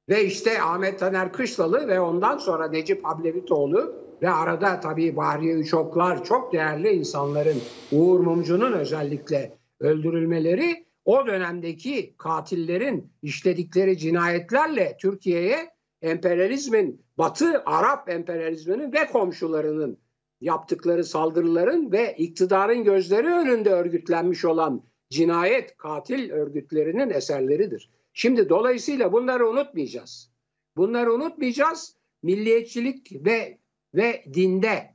Ve 0.08 0.24
işte 0.24 0.62
Ahmet 0.62 0.98
Taner 0.98 1.32
Kışlalı 1.32 1.88
ve 1.88 2.00
ondan 2.00 2.38
sonra 2.38 2.68
Necip 2.68 3.04
Hablevitoğlu 3.04 3.94
ve 4.22 4.30
arada 4.30 4.80
tabii 4.80 5.16
Bahriye 5.16 5.54
Üçoklar 5.54 6.24
çok 6.24 6.52
değerli 6.52 6.88
insanların 6.88 7.58
Uğur 7.92 8.20
Mumcu'nun 8.20 8.72
özellikle 8.72 9.58
öldürülmeleri 9.80 10.86
o 11.04 11.26
dönemdeki 11.26 12.14
katillerin 12.18 13.12
işledikleri 13.22 13.98
cinayetlerle 13.98 14.96
Türkiye'ye 15.00 15.70
emperyalizmin, 16.02 17.02
Batı 17.18 17.62
Arap 17.66 18.08
emperyalizminin 18.08 18.92
ve 18.92 19.06
komşularının 19.06 19.98
yaptıkları 20.40 21.04
saldırıların 21.04 21.92
ve 21.92 22.14
iktidarın 22.18 22.84
gözleri 22.84 23.26
önünde 23.26 23.70
örgütlenmiş 23.70 24.44
olan 24.44 24.82
cinayet, 25.10 25.76
katil 25.76 26.30
örgütlerinin 26.30 27.10
eserleridir. 27.10 27.90
Şimdi 28.12 28.48
dolayısıyla 28.48 29.12
bunları 29.12 29.48
unutmayacağız. 29.48 30.30
Bunları 30.76 31.12
unutmayacağız. 31.12 31.96
Milliyetçilik 32.22 33.12
ve 33.24 33.58
ve 33.94 34.24
dinde 34.34 34.94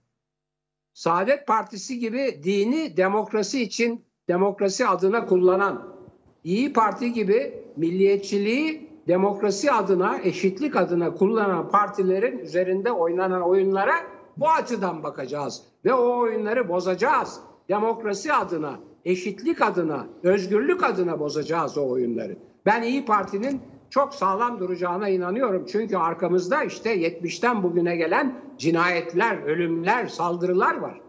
Saadet 0.93 1.47
Partisi 1.47 1.99
gibi 1.99 2.39
dini 2.43 2.97
demokrasi 2.97 3.61
için 3.63 4.05
demokrasi 4.27 4.87
adına 4.87 5.25
kullanan 5.25 6.01
İyi 6.43 6.73
Parti 6.73 7.13
gibi 7.13 7.63
milliyetçiliği 7.77 8.89
demokrasi 9.07 9.71
adına, 9.71 10.19
eşitlik 10.23 10.75
adına 10.75 11.13
kullanan 11.13 11.69
partilerin 11.69 12.39
üzerinde 12.39 12.91
oynanan 12.91 13.41
oyunlara 13.41 13.93
bu 14.37 14.49
açıdan 14.49 15.03
bakacağız 15.03 15.61
ve 15.85 15.93
o 15.93 16.19
oyunları 16.19 16.69
bozacağız. 16.69 17.39
Demokrasi 17.69 18.33
adına, 18.33 18.79
eşitlik 19.05 19.61
adına, 19.61 20.07
özgürlük 20.23 20.83
adına 20.83 21.19
bozacağız 21.19 21.77
o 21.77 21.89
oyunları. 21.89 22.37
Ben 22.65 22.81
İyi 22.81 23.05
Parti'nin 23.05 23.61
çok 23.89 24.15
sağlam 24.15 24.59
duracağına 24.59 25.09
inanıyorum. 25.09 25.65
Çünkü 25.71 25.97
arkamızda 25.97 26.63
işte 26.63 26.95
70'ten 26.95 27.63
bugüne 27.63 27.95
gelen 27.95 28.41
cinayetler, 28.57 29.43
ölümler, 29.43 30.07
saldırılar 30.07 30.75
var. 30.75 31.01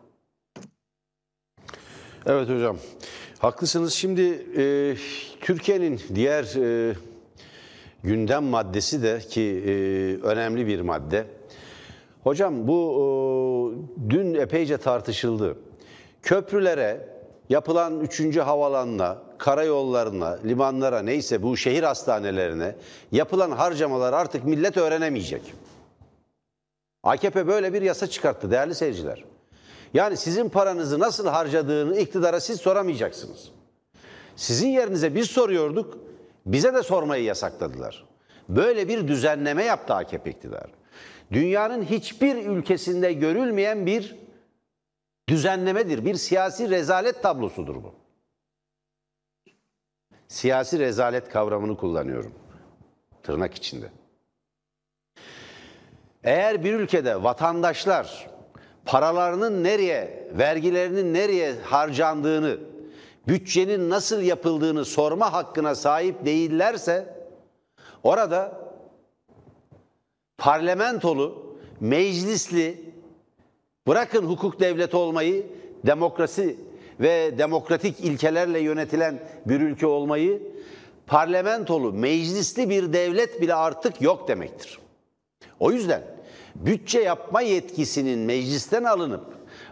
Evet 2.26 2.48
hocam. 2.48 2.76
Haklısınız. 3.38 3.92
Şimdi 3.92 4.22
e, 4.56 4.94
Türkiye'nin 5.40 6.00
diğer 6.14 6.44
e, 6.56 6.94
gündem 8.02 8.44
maddesi 8.44 9.02
de 9.02 9.18
ki 9.18 9.62
e, 9.66 9.72
önemli 10.22 10.66
bir 10.66 10.80
madde. 10.80 11.26
Hocam 12.22 12.68
bu 12.68 12.78
e, 12.98 14.10
dün 14.10 14.34
epeyce 14.34 14.76
tartışıldı. 14.76 15.56
Köprülere, 16.22 17.08
yapılan 17.48 18.00
3. 18.00 18.36
havalanına, 18.36 19.18
karayollarına, 19.38 20.38
limanlara 20.44 21.02
neyse 21.02 21.42
bu 21.42 21.56
şehir 21.56 21.82
hastanelerine 21.82 22.74
yapılan 23.12 23.50
harcamalar 23.50 24.12
artık 24.12 24.44
millet 24.44 24.76
öğrenemeyecek. 24.76 25.54
AKP 27.02 27.46
böyle 27.46 27.72
bir 27.72 27.82
yasa 27.82 28.06
çıkarttı 28.06 28.50
değerli 28.50 28.74
seyirciler. 28.74 29.24
Yani 29.94 30.16
sizin 30.16 30.48
paranızı 30.48 30.98
nasıl 30.98 31.26
harcadığını 31.26 31.98
iktidara 31.98 32.40
siz 32.40 32.60
soramayacaksınız. 32.60 33.50
Sizin 34.36 34.68
yerinize 34.68 35.14
biz 35.14 35.30
soruyorduk, 35.30 35.98
bize 36.46 36.74
de 36.74 36.82
sormayı 36.82 37.24
yasakladılar. 37.24 38.04
Böyle 38.48 38.88
bir 38.88 39.08
düzenleme 39.08 39.64
yaptı 39.64 39.94
AKP 39.94 40.30
iktidarı. 40.30 40.81
Dünyanın 41.32 41.82
hiçbir 41.82 42.36
ülkesinde 42.36 43.12
görülmeyen 43.12 43.86
bir 43.86 44.16
düzenlemedir. 45.28 46.04
Bir 46.04 46.14
siyasi 46.14 46.70
rezalet 46.70 47.22
tablosudur 47.22 47.76
bu. 47.76 47.94
Siyasi 50.28 50.78
rezalet 50.78 51.28
kavramını 51.28 51.76
kullanıyorum. 51.76 52.34
Tırnak 53.22 53.54
içinde. 53.54 53.86
Eğer 56.24 56.64
bir 56.64 56.74
ülkede 56.74 57.22
vatandaşlar 57.22 58.30
paralarının 58.84 59.64
nereye, 59.64 60.28
vergilerinin 60.38 61.14
nereye 61.14 61.54
harcandığını, 61.60 62.58
bütçenin 63.28 63.90
nasıl 63.90 64.22
yapıldığını 64.22 64.84
sorma 64.84 65.32
hakkına 65.32 65.74
sahip 65.74 66.24
değillerse 66.24 67.26
orada 68.02 68.61
parlamentolu, 70.38 71.56
meclisli, 71.80 72.80
bırakın 73.86 74.26
hukuk 74.26 74.60
devleti 74.60 74.96
olmayı, 74.96 75.46
demokrasi 75.86 76.56
ve 77.00 77.38
demokratik 77.38 78.00
ilkelerle 78.00 78.60
yönetilen 78.60 79.22
bir 79.46 79.60
ülke 79.60 79.86
olmayı, 79.86 80.42
parlamentolu, 81.06 81.92
meclisli 81.92 82.70
bir 82.70 82.92
devlet 82.92 83.40
bile 83.40 83.54
artık 83.54 84.02
yok 84.02 84.28
demektir. 84.28 84.78
O 85.60 85.72
yüzden 85.72 86.02
bütçe 86.54 87.00
yapma 87.00 87.40
yetkisinin 87.40 88.18
meclisten 88.18 88.84
alınıp 88.84 89.24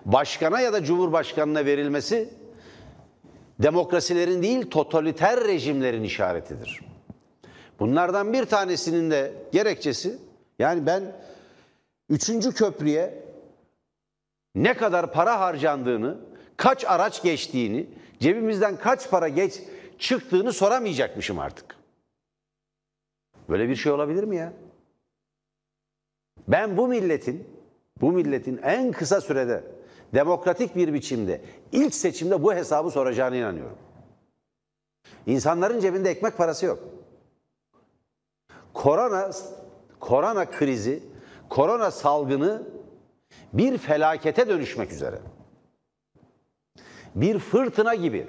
başkana 0.05 0.61
ya 0.61 0.73
da 0.73 0.85
cumhurbaşkanına 0.85 1.65
verilmesi 1.65 2.29
demokrasilerin 3.59 4.43
değil 4.43 4.71
totaliter 4.71 5.45
rejimlerin 5.45 6.03
işaretidir. 6.03 6.81
Bunlardan 7.81 8.33
bir 8.33 8.45
tanesinin 8.45 9.11
de 9.11 9.33
gerekçesi 9.53 10.19
yani 10.61 10.87
ben 10.87 11.17
üçüncü 12.09 12.53
köprüye 12.55 13.25
ne 14.55 14.77
kadar 14.77 15.13
para 15.13 15.41
harcandığını, 15.41 16.19
kaç 16.57 16.85
araç 16.85 17.23
geçtiğini, 17.23 17.87
cebimizden 18.19 18.77
kaç 18.77 19.11
para 19.11 19.29
geç 19.29 19.61
çıktığını 19.99 20.53
soramayacakmışım 20.53 21.39
artık. 21.39 21.77
Böyle 23.49 23.69
bir 23.69 23.77
şey 23.77 23.93
olabilir 23.93 24.25
mi 24.25 24.37
ya? 24.37 24.53
Ben 26.49 26.77
bu 26.77 26.89
milletin 26.89 27.49
bu 28.01 28.13
milletin 28.13 28.61
en 28.63 28.93
kısa 28.93 29.21
sürede 29.21 29.65
demokratik 30.15 30.77
bir 30.77 30.95
biçimde 30.95 31.41
ilk 31.73 31.95
seçimde 31.95 32.43
bu 32.43 32.55
hesabı 32.55 32.91
soracağına 32.91 33.37
inanıyorum. 33.37 33.79
İnsanların 35.27 35.81
cebinde 35.81 36.11
ekmek 36.11 36.37
parası 36.37 36.67
yok. 36.67 36.79
Korona 38.75 39.31
korona 40.01 40.51
krizi, 40.51 41.03
korona 41.49 41.91
salgını 41.91 42.63
bir 43.53 43.79
felakete 43.79 44.49
dönüşmek 44.49 44.93
üzere. 44.93 45.19
Bir 47.15 47.39
fırtına 47.39 47.95
gibi. 47.95 48.29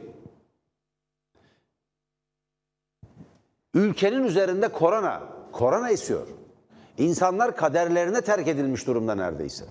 Ülkenin 3.74 4.24
üzerinde 4.24 4.68
korona, 4.68 5.24
korona 5.52 5.90
esiyor. 5.90 6.28
İnsanlar 6.98 7.56
kaderlerine 7.56 8.22
terk 8.22 8.48
edilmiş 8.48 8.88
durumda 8.88 9.16
neredeyse. 9.16 9.66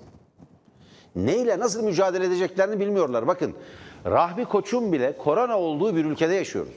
Neyle 1.17 1.59
nasıl 1.59 1.85
mücadele 1.85 2.25
edeceklerini 2.25 2.81
bilmiyorlar. 2.81 3.27
Bakın 3.27 3.55
Rahmi 4.07 4.45
Koç'un 4.45 4.93
bile 4.93 5.17
korona 5.17 5.59
olduğu 5.59 5.97
bir 5.97 6.05
ülkede 6.05 6.35
yaşıyoruz. 6.35 6.75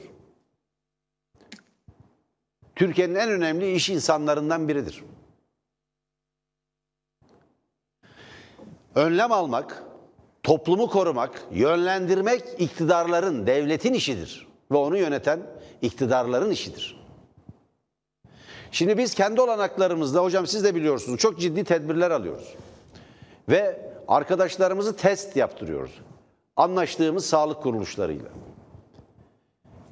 Türkiye'nin 2.76 3.14
en 3.14 3.30
önemli 3.30 3.72
iş 3.72 3.90
insanlarından 3.90 4.68
biridir. 4.68 5.04
Önlem 8.94 9.32
almak, 9.32 9.82
toplumu 10.42 10.86
korumak, 10.86 11.42
yönlendirmek 11.52 12.42
iktidarların, 12.58 13.46
devletin 13.46 13.92
işidir. 13.92 14.46
Ve 14.70 14.76
onu 14.76 14.96
yöneten 14.96 15.40
iktidarların 15.82 16.50
işidir. 16.50 17.04
Şimdi 18.70 18.98
biz 18.98 19.14
kendi 19.14 19.40
olanaklarımızda 19.40 20.22
hocam 20.22 20.46
siz 20.46 20.64
de 20.64 20.74
biliyorsunuz 20.74 21.20
çok 21.20 21.40
ciddi 21.40 21.64
tedbirler 21.64 22.10
alıyoruz. 22.10 22.54
Ve 23.48 23.90
arkadaşlarımızı 24.08 24.96
test 24.96 25.36
yaptırıyoruz. 25.36 26.00
Anlaştığımız 26.56 27.26
sağlık 27.26 27.62
kuruluşlarıyla. 27.62 28.28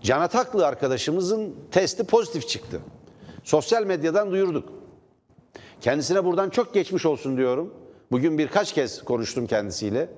Can 0.02 0.20
Ataklı 0.20 0.66
arkadaşımızın 0.66 1.56
testi 1.70 2.04
pozitif 2.04 2.48
çıktı. 2.48 2.80
Sosyal 3.44 3.84
medyadan 3.86 4.30
duyurduk. 4.30 4.68
Kendisine 5.80 6.24
buradan 6.24 6.50
çok 6.50 6.74
geçmiş 6.74 7.06
olsun 7.06 7.36
diyorum. 7.36 7.74
Bugün 8.10 8.38
birkaç 8.38 8.72
kez 8.72 9.04
konuştum 9.04 9.46
kendisiyle. 9.46 10.08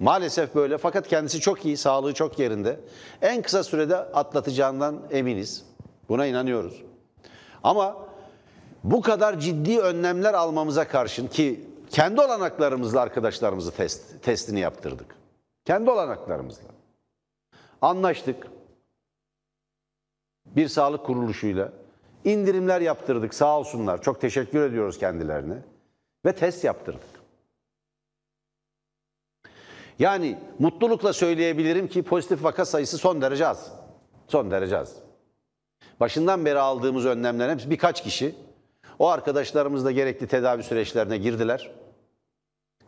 Maalesef 0.00 0.54
böyle 0.54 0.78
fakat 0.78 1.08
kendisi 1.08 1.40
çok 1.40 1.64
iyi, 1.64 1.76
sağlığı 1.76 2.14
çok 2.14 2.38
yerinde. 2.38 2.80
En 3.22 3.42
kısa 3.42 3.64
sürede 3.64 3.96
atlatacağından 3.96 5.02
eminiz. 5.10 5.64
Buna 6.08 6.26
inanıyoruz. 6.26 6.82
Ama 7.62 7.96
bu 8.84 9.02
kadar 9.02 9.40
ciddi 9.40 9.80
önlemler 9.80 10.34
almamıza 10.34 10.88
karşın 10.88 11.26
ki 11.26 11.64
kendi 11.90 12.20
olanaklarımızla 12.20 13.00
arkadaşlarımızı 13.00 13.70
test, 13.70 14.22
testini 14.22 14.60
yaptırdık. 14.60 15.16
Kendi 15.64 15.90
olanaklarımızla. 15.90 16.68
Anlaştık. 17.82 18.55
Bir 20.46 20.68
sağlık 20.68 21.06
kuruluşuyla. 21.06 21.72
indirimler 22.24 22.80
yaptırdık 22.80 23.34
sağ 23.34 23.58
olsunlar. 23.58 24.02
Çok 24.02 24.20
teşekkür 24.20 24.62
ediyoruz 24.62 24.98
kendilerine. 24.98 25.58
Ve 26.24 26.32
test 26.32 26.64
yaptırdık. 26.64 27.16
Yani 29.98 30.38
mutlulukla 30.58 31.12
söyleyebilirim 31.12 31.88
ki 31.88 32.02
pozitif 32.02 32.44
vaka 32.44 32.64
sayısı 32.64 32.98
son 32.98 33.22
derece 33.22 33.46
az. 33.46 33.72
Son 34.28 34.50
derece 34.50 34.78
az. 34.78 34.96
Başından 36.00 36.44
beri 36.44 36.58
aldığımız 36.58 37.06
önlemler 37.06 37.50
hepsi 37.50 37.70
birkaç 37.70 38.02
kişi. 38.02 38.34
O 38.98 39.08
arkadaşlarımız 39.08 39.84
da 39.84 39.90
gerekli 39.90 40.26
tedavi 40.26 40.62
süreçlerine 40.62 41.18
girdiler. 41.18 41.70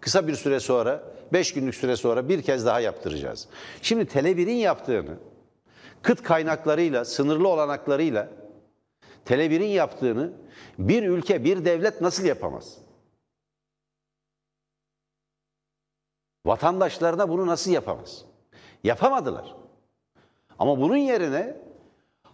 Kısa 0.01 0.29
bir 0.29 0.35
süre 0.35 0.61
sonra, 0.61 1.03
beş 1.33 1.55
günlük 1.55 1.75
süre 1.75 1.97
sonra 1.97 2.29
bir 2.29 2.43
kez 2.43 2.67
daha 2.67 2.81
yaptıracağız. 2.81 3.49
Şimdi 3.83 4.05
Tele1'in 4.05 4.57
yaptığını, 4.57 5.17
kıt 6.03 6.23
kaynaklarıyla, 6.23 7.05
sınırlı 7.05 7.49
olanaklarıyla 7.49 8.29
Tele1'in 9.27 9.69
yaptığını 9.69 10.33
bir 10.79 11.03
ülke, 11.03 11.45
bir 11.45 11.65
devlet 11.65 12.01
nasıl 12.01 12.25
yapamaz? 12.25 12.79
Vatandaşlarına 16.47 17.29
bunu 17.29 17.47
nasıl 17.47 17.71
yapamaz? 17.71 18.25
Yapamadılar. 18.85 19.57
Ama 20.59 20.81
bunun 20.81 20.97
yerine 20.97 21.57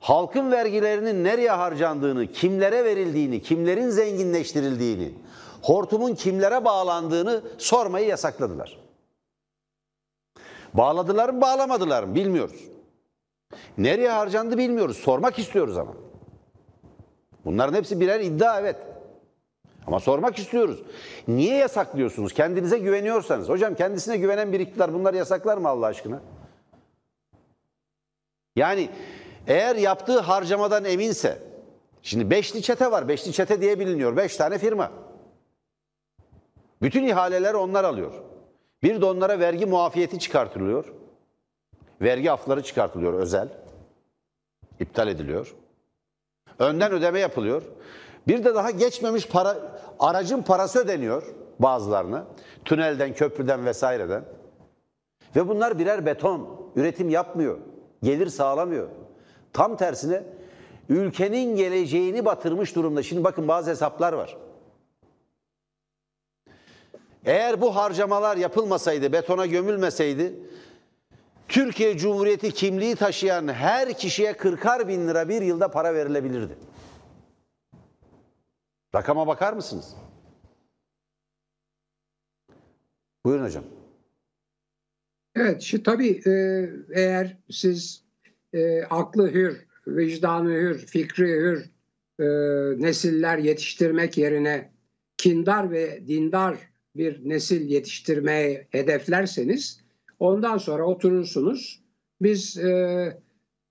halkın 0.01 0.51
vergilerinin 0.51 1.25
nereye 1.25 1.51
harcandığını, 1.51 2.27
kimlere 2.27 2.85
verildiğini, 2.85 3.43
kimlerin 3.43 3.91
zenginleştirildiğini, 3.91 5.15
hortumun 5.63 6.15
kimlere 6.15 6.65
bağlandığını 6.65 7.43
sormayı 7.59 8.07
yasakladılar. 8.07 8.79
Bağladılar 10.75 11.29
mı, 11.29 11.41
bağlamadılar 11.41 12.03
mı 12.03 12.15
bilmiyoruz. 12.15 12.74
Nereye 13.79 14.11
harcandı 14.11 14.59
bilmiyoruz. 14.59 14.97
Sormak 14.97 15.39
istiyoruz 15.39 15.79
ama. 15.79 15.95
Bunların 17.45 17.75
hepsi 17.75 18.01
birer 18.01 18.21
iddia 18.21 18.61
evet. 18.61 18.77
Ama 19.87 20.01
sormak 20.01 20.39
istiyoruz. 20.39 20.83
Niye 21.29 21.57
yasaklıyorsunuz? 21.57 22.35
Kendinize 22.35 22.79
güveniyorsanız. 22.79 23.49
Hocam 23.49 23.75
kendisine 23.75 24.17
güvenen 24.17 24.53
bir 24.53 24.61
iktidar 24.61 24.95
bunları 24.95 25.17
yasaklar 25.17 25.59
mı 25.59 25.69
Allah 25.69 25.87
aşkına? 25.87 26.21
Yani 28.57 28.89
eğer 29.47 29.77
yaptığı 29.77 30.21
harcamadan 30.21 30.85
eminse, 30.85 31.39
şimdi 32.03 32.31
beşli 32.31 32.63
çete 32.63 32.91
var, 32.91 33.09
beşli 33.09 33.33
çete 33.33 33.61
diye 33.61 33.81
biliniyor, 33.81 34.17
beş 34.17 34.37
tane 34.37 34.59
firma. 34.59 34.91
Bütün 36.83 37.07
ihaleler 37.07 37.55
onlar 37.55 37.85
alıyor. 37.85 38.13
Bir 38.83 39.01
de 39.01 39.05
onlara 39.05 39.39
vergi 39.39 39.67
muafiyeti 39.67 40.19
çıkartılıyor. 40.19 40.93
Vergi 42.01 42.33
afları 42.33 42.63
çıkartılıyor 42.63 43.13
özel. 43.13 43.49
İptal 44.81 45.09
ediliyor. 45.09 45.55
Önden 46.59 46.93
ödeme 46.93 47.21
yapılıyor. 47.21 47.63
Bir 48.29 48.45
de 48.45 48.55
daha 48.55 48.71
geçmemiş 48.71 49.29
para, 49.29 49.57
aracın 50.01 50.43
parası 50.43 50.79
ödeniyor 50.79 51.23
bazılarına. 51.59 52.25
Tünelden, 52.65 53.15
köprüden 53.15 53.67
vesaireden. 53.67 54.25
Ve 55.37 55.49
bunlar 55.49 55.79
birer 55.79 56.07
beton. 56.07 56.71
Üretim 56.77 57.09
yapmıyor. 57.09 57.59
Gelir 58.03 58.27
sağlamıyor. 58.27 58.89
Tam 59.53 59.77
tersine 59.77 60.23
ülkenin 60.89 61.57
geleceğini 61.57 62.25
batırmış 62.25 62.77
durumda. 62.77 63.03
Şimdi 63.03 63.25
bakın 63.25 63.49
bazı 63.49 63.71
hesaplar 63.71 64.13
var. 64.13 64.37
Eğer 67.25 67.61
bu 67.61 67.77
harcamalar 67.77 68.37
yapılmasaydı, 68.37 69.13
betona 69.13 69.47
gömülmeseydi, 69.47 70.35
Türkiye 71.49 71.99
Cumhuriyeti 71.99 72.53
kimliği 72.53 72.97
taşıyan 72.97 73.49
her 73.49 73.99
kişiye 73.99 74.33
40'ar 74.33 74.89
bin 74.89 75.09
lira 75.09 75.29
bir 75.29 75.43
yılda 75.43 75.71
para 75.71 75.95
verilebilirdi. 75.95 76.59
Rakama 78.95 79.27
bakar 79.27 79.53
mısınız? 79.53 79.97
Buyurun 83.25 83.45
hocam. 83.45 83.65
Evet, 85.37 85.63
şu 85.63 85.83
tabii 85.83 86.21
e, 86.27 86.31
eğer 86.95 87.37
siz 87.51 88.05
e, 88.53 88.83
aklı 88.83 89.33
hür, 89.35 89.67
vicdanı 89.87 90.51
hür, 90.51 90.79
fikri 90.87 91.29
hür 91.29 91.71
e, 92.19 92.27
nesiller 92.83 93.39
yetiştirmek 93.39 94.19
yerine 94.19 94.73
kindar 95.17 95.71
ve 95.71 96.09
dindar 96.09 96.59
bir 96.97 97.29
nesil 97.29 97.71
yetiştirmeye 97.71 98.69
hedeflerseniz 98.71 99.84
ondan 100.19 100.59
sonra 100.59 100.85
oturursunuz. 100.85 101.85
Biz 102.21 102.59
e, 102.59 103.23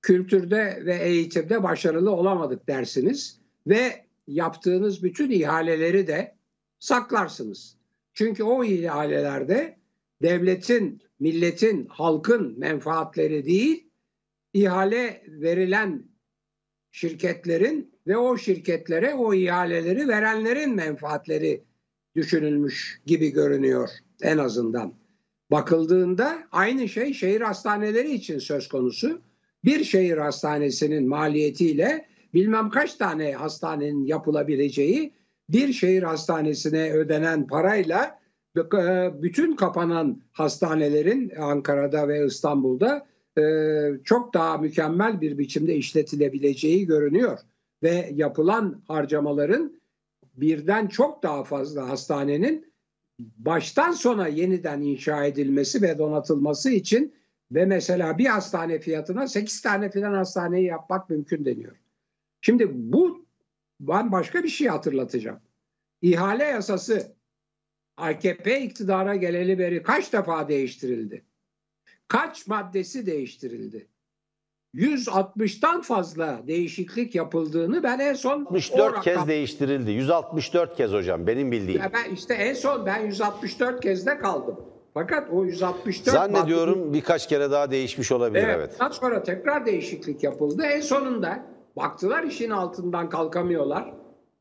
kültürde 0.01 0.81
ve 0.85 0.95
eğitimde 0.95 1.63
başarılı 1.63 2.11
olamadık 2.11 2.67
dersiniz 2.67 3.41
ve 3.67 4.05
yaptığınız 4.27 5.03
bütün 5.03 5.31
ihaleleri 5.31 6.07
de 6.07 6.35
saklarsınız. 6.79 7.77
Çünkü 8.13 8.43
o 8.43 8.63
ihalelerde 8.63 9.77
devletin, 10.21 11.01
milletin, 11.19 11.85
halkın 11.85 12.59
menfaatleri 12.59 13.45
değil, 13.45 13.89
ihale 14.53 15.23
verilen 15.27 16.03
şirketlerin 16.91 17.95
ve 18.07 18.17
o 18.17 18.37
şirketlere 18.37 19.13
o 19.13 19.33
ihaleleri 19.33 20.07
verenlerin 20.07 20.75
menfaatleri 20.75 21.63
düşünülmüş 22.15 23.01
gibi 23.05 23.29
görünüyor 23.29 23.89
en 24.21 24.37
azından. 24.37 25.02
Bakıldığında 25.53 26.37
aynı 26.51 26.89
şey 26.89 27.13
şehir 27.13 27.41
hastaneleri 27.41 28.11
için 28.11 28.39
söz 28.39 28.67
konusu. 28.67 29.21
Bir 29.65 29.83
şehir 29.83 30.17
hastanesinin 30.17 31.07
maliyetiyle 31.07 32.05
bilmem 32.33 32.69
kaç 32.69 32.95
tane 32.95 33.33
hastanenin 33.33 34.05
yapılabileceği 34.05 35.13
bir 35.49 35.73
şehir 35.73 36.03
hastanesine 36.03 36.91
ödenen 36.91 37.47
parayla 37.47 38.19
bütün 39.21 39.55
kapanan 39.55 40.21
hastanelerin 40.31 41.31
Ankara'da 41.39 42.07
ve 42.07 42.25
İstanbul'da 42.25 43.07
e, 43.37 43.43
çok 44.03 44.33
daha 44.33 44.57
mükemmel 44.57 45.21
bir 45.21 45.37
biçimde 45.37 45.75
işletilebileceği 45.75 46.85
görünüyor. 46.85 47.39
Ve 47.83 48.11
yapılan 48.13 48.81
harcamaların 48.87 49.73
birden 50.35 50.87
çok 50.87 51.23
daha 51.23 51.43
fazla 51.43 51.89
hastanenin 51.89 52.72
baştan 53.37 53.91
sona 53.91 54.27
yeniden 54.27 54.81
inşa 54.81 55.25
edilmesi 55.25 55.81
ve 55.81 55.97
donatılması 55.97 56.69
için 56.69 57.15
ve 57.51 57.65
mesela 57.65 58.17
bir 58.17 58.25
hastane 58.25 58.79
fiyatına 58.79 59.27
8 59.27 59.61
tane 59.61 59.91
filan 59.91 60.13
hastaneyi 60.13 60.65
yapmak 60.65 61.09
mümkün 61.09 61.45
deniyor. 61.45 61.75
Şimdi 62.41 62.69
bu 62.73 63.25
ben 63.79 64.11
başka 64.11 64.43
bir 64.43 64.49
şey 64.49 64.67
hatırlatacağım. 64.67 65.39
İhale 66.01 66.43
yasası 66.43 67.15
AKP 67.97 68.61
iktidara 68.61 69.15
geleli 69.15 69.59
beri 69.59 69.83
kaç 69.83 70.13
defa 70.13 70.47
değiştirildi? 70.47 71.25
Kaç 72.07 72.47
maddesi 72.47 73.05
değiştirildi? 73.05 73.87
160'tan 74.75 75.81
fazla 75.81 76.39
değişiklik 76.47 77.15
yapıldığını 77.15 77.83
ben 77.83 77.99
en 77.99 78.13
son 78.13 78.45
64 78.45 79.01
kez 79.01 79.27
değiştirildi. 79.27 79.91
164 79.91 80.77
kez 80.77 80.91
hocam 80.91 81.27
benim 81.27 81.51
bildiğim. 81.51 81.81
Ya 81.81 81.91
ben 81.93 82.13
işte 82.13 82.33
en 82.33 82.53
son 82.53 82.85
ben 82.85 83.05
164 83.05 83.81
kezde 83.81 84.17
kaldım. 84.17 84.59
Fakat 84.93 85.29
o 85.31 85.45
164 85.45 86.13
Zannediyorum 86.13 86.79
madde... 86.79 86.93
birkaç 86.93 87.29
kere 87.29 87.51
daha 87.51 87.71
değişmiş 87.71 88.11
olabilir 88.11 88.43
evet. 88.43 88.55
evet. 88.57 88.79
Daha 88.79 88.89
sonra 88.89 89.23
tekrar 89.23 89.65
değişiklik 89.65 90.23
yapıldı. 90.23 90.63
En 90.63 90.81
sonunda 90.81 91.45
baktılar 91.75 92.23
işin 92.23 92.49
altından 92.49 93.09
kalkamıyorlar. 93.09 93.93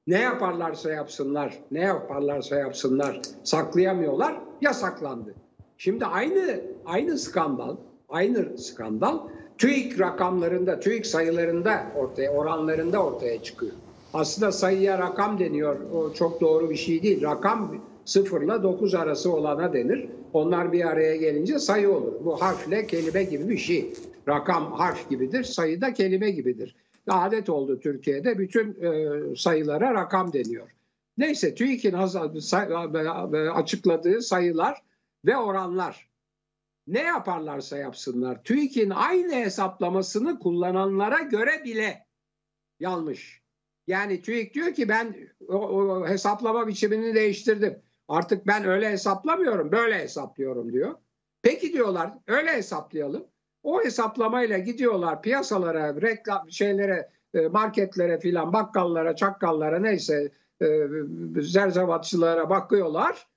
Ne 0.06 0.20
yaparlarsa 0.20 0.90
yapsınlar, 0.90 1.58
ne 1.70 1.80
yaparlarsa 1.80 2.56
yapsınlar 2.56 3.20
saklayamıyorlar, 3.44 4.36
yasaklandı. 4.60 5.34
Şimdi 5.78 6.06
aynı 6.06 6.60
aynı 6.86 7.18
skandal, 7.18 7.76
aynı 8.08 8.58
skandal 8.58 9.18
TÜİK 9.58 10.00
rakamlarında, 10.00 10.80
TÜİK 10.80 11.06
sayılarında 11.06 11.86
ortaya, 11.96 12.32
oranlarında 12.32 13.04
ortaya 13.04 13.42
çıkıyor. 13.42 13.72
Aslında 14.14 14.52
sayıya 14.52 14.98
rakam 14.98 15.38
deniyor. 15.38 15.76
O 15.94 16.14
çok 16.14 16.40
doğru 16.40 16.70
bir 16.70 16.76
şey 16.76 17.02
değil. 17.02 17.22
Rakam 17.22 17.76
sıfırla 18.04 18.62
dokuz 18.62 18.94
arası 18.94 19.32
olana 19.32 19.72
denir. 19.72 20.08
Onlar 20.32 20.72
bir 20.72 20.88
araya 20.88 21.16
gelince 21.16 21.58
sayı 21.58 21.90
olur. 21.90 22.12
Bu 22.24 22.42
harfle 22.42 22.86
kelime 22.86 23.24
gibi 23.24 23.48
bir 23.48 23.58
şey. 23.58 23.92
Rakam 24.28 24.72
harf 24.72 25.10
gibidir, 25.10 25.44
sayı 25.44 25.80
da 25.80 25.94
kelime 25.94 26.30
gibidir. 26.30 26.76
Adet 27.08 27.48
oldu 27.48 27.80
Türkiye'de. 27.80 28.38
Bütün 28.38 28.82
e, 28.82 29.36
sayılara 29.36 29.94
rakam 29.94 30.32
deniyor. 30.32 30.68
Neyse 31.18 31.54
TÜİK'in 31.54 31.92
açıkladığı 33.54 34.22
sayılar 34.22 34.82
ve 35.26 35.36
oranlar 35.36 36.08
ne 36.86 37.02
yaparlarsa 37.02 37.78
yapsınlar 37.78 38.44
TÜİK'in 38.44 38.90
aynı 38.90 39.34
hesaplamasını 39.34 40.38
kullananlara 40.38 41.18
göre 41.18 41.64
bile 41.64 42.06
yanlış. 42.80 43.42
Yani 43.86 44.22
TÜİK 44.22 44.54
diyor 44.54 44.74
ki 44.74 44.88
ben 44.88 45.16
o, 45.48 45.54
o 45.54 46.08
hesaplama 46.08 46.66
biçimini 46.66 47.14
değiştirdim. 47.14 47.82
Artık 48.08 48.46
ben 48.46 48.64
öyle 48.64 48.90
hesaplamıyorum, 48.90 49.72
böyle 49.72 49.98
hesaplıyorum 49.98 50.72
diyor. 50.72 50.94
Peki 51.42 51.72
diyorlar, 51.72 52.12
öyle 52.26 52.52
hesaplayalım. 52.52 53.26
O 53.62 53.84
hesaplamayla 53.84 54.58
gidiyorlar 54.58 55.22
piyasalara, 55.22 56.00
reklam 56.00 56.50
şeylere, 56.50 57.10
e, 57.34 57.40
marketlere 57.40 58.20
filan, 58.20 58.52
bakkallara, 58.52 59.16
çakkallara 59.16 59.78
neyse 59.78 60.32
e, 60.62 60.88
zerzevatçılara 61.40 62.50
bakıyorlar 62.50 63.28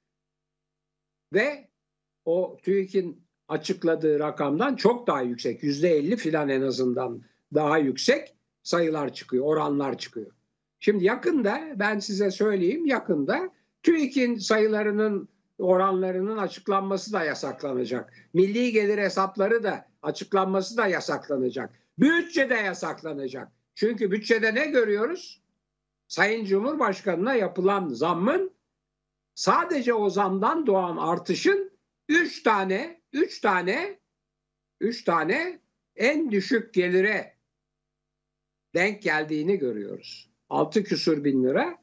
ve 1.33 1.69
o 2.25 2.57
TÜİK'in 2.63 3.24
açıkladığı 3.47 4.19
rakamdan 4.19 4.75
çok 4.75 5.07
daha 5.07 5.21
yüksek. 5.21 5.63
Yüzde 5.63 5.89
elli 5.89 6.17
filan 6.17 6.49
en 6.49 6.61
azından 6.61 7.21
daha 7.53 7.77
yüksek 7.77 8.35
sayılar 8.63 9.13
çıkıyor, 9.13 9.45
oranlar 9.45 9.97
çıkıyor. 9.97 10.31
Şimdi 10.79 11.03
yakında 11.03 11.61
ben 11.75 11.99
size 11.99 12.31
söyleyeyim 12.31 12.85
yakında 12.85 13.49
TÜİK'in 13.83 14.35
sayılarının 14.35 15.29
oranlarının 15.59 16.37
açıklanması 16.37 17.13
da 17.13 17.23
yasaklanacak. 17.23 18.13
Milli 18.33 18.71
gelir 18.71 18.97
hesapları 18.97 19.63
da 19.63 19.87
açıklanması 20.01 20.77
da 20.77 20.87
yasaklanacak. 20.87 21.69
Bütçe 21.99 22.49
de 22.49 22.53
yasaklanacak. 22.53 23.51
Çünkü 23.75 24.11
bütçede 24.11 24.55
ne 24.55 24.65
görüyoruz? 24.65 25.41
Sayın 26.07 26.45
Cumhurbaşkanı'na 26.45 27.33
yapılan 27.33 27.87
zammın 27.89 28.51
sadece 29.35 29.93
o 29.93 30.09
zamdan 30.09 30.67
doğan 30.67 30.97
artışın 30.97 31.71
üç 32.09 32.43
tane 32.43 32.94
üç 33.15 33.41
tane 33.41 33.99
üç 34.81 35.03
tane 35.03 35.59
en 35.95 36.31
düşük 36.31 36.73
gelire 36.73 37.33
denk 38.75 39.01
geldiğini 39.01 39.57
görüyoruz. 39.57 40.29
Altı 40.49 40.83
küsur 40.83 41.23
bin 41.23 41.43
lira 41.43 41.77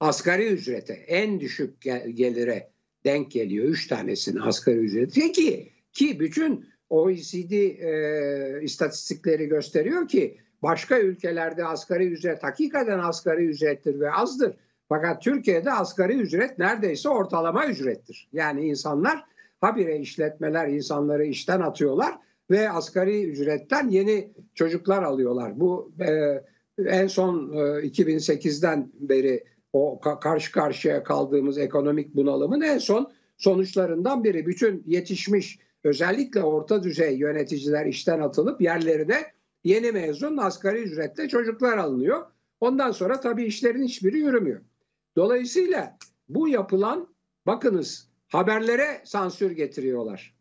asgari 0.00 0.46
ücrete 0.46 0.92
en 0.92 1.40
düşük 1.40 1.80
gelire 2.14 2.70
denk 3.04 3.30
geliyor. 3.30 3.64
Üç 3.64 3.86
tanesinin 3.86 4.40
asgari 4.40 4.78
ücreti 4.78 5.32
ki 5.32 5.72
ki 5.92 6.20
bütün 6.20 6.68
OECD 6.90 7.52
e, 7.52 8.62
istatistikleri 8.62 9.46
gösteriyor 9.46 10.08
ki 10.08 10.38
başka 10.62 11.00
ülkelerde 11.00 11.64
asgari 11.64 12.06
ücret 12.06 12.42
hakikaten 12.42 12.98
asgari 12.98 13.44
ücrettir 13.44 14.00
ve 14.00 14.12
azdır. 14.12 14.56
Fakat 14.88 15.22
Türkiye'de 15.22 15.72
asgari 15.72 16.12
ücret 16.12 16.58
neredeyse 16.58 17.08
ortalama 17.08 17.66
ücrettir. 17.66 18.28
Yani 18.32 18.66
insanlar 18.66 19.24
habire 19.60 19.98
işletmeler 19.98 20.68
insanları 20.68 21.24
işten 21.24 21.60
atıyorlar 21.60 22.18
ve 22.50 22.70
asgari 22.70 23.24
ücretten 23.24 23.88
yeni 23.88 24.32
çocuklar 24.54 25.02
alıyorlar. 25.02 25.60
Bu 25.60 25.92
e, 26.00 26.42
en 26.86 27.06
son 27.06 27.52
e, 27.52 27.56
2008'den 27.58 28.92
beri 28.94 29.44
o 29.72 30.00
ka- 30.02 30.20
karşı 30.20 30.52
karşıya 30.52 31.02
kaldığımız 31.02 31.58
ekonomik 31.58 32.16
bunalımın 32.16 32.60
en 32.60 32.78
son 32.78 33.12
sonuçlarından 33.36 34.24
biri. 34.24 34.46
Bütün 34.46 34.82
yetişmiş 34.86 35.58
özellikle 35.84 36.42
orta 36.42 36.82
düzey 36.82 37.16
yöneticiler 37.16 37.86
işten 37.86 38.20
atılıp 38.20 38.60
yerlerine 38.60 39.26
yeni 39.64 39.92
mezun 39.92 40.36
asgari 40.36 40.82
ücretle 40.82 41.28
çocuklar 41.28 41.78
alınıyor. 41.78 42.26
Ondan 42.60 42.90
sonra 42.90 43.20
tabii 43.20 43.44
işlerin 43.44 43.84
hiçbiri 43.84 44.18
yürümüyor. 44.18 44.60
Dolayısıyla 45.16 45.98
bu 46.28 46.48
yapılan 46.48 47.08
bakınız 47.46 48.07
haberlere 48.28 49.02
sansür 49.04 49.50
getiriyorlar. 49.50 50.34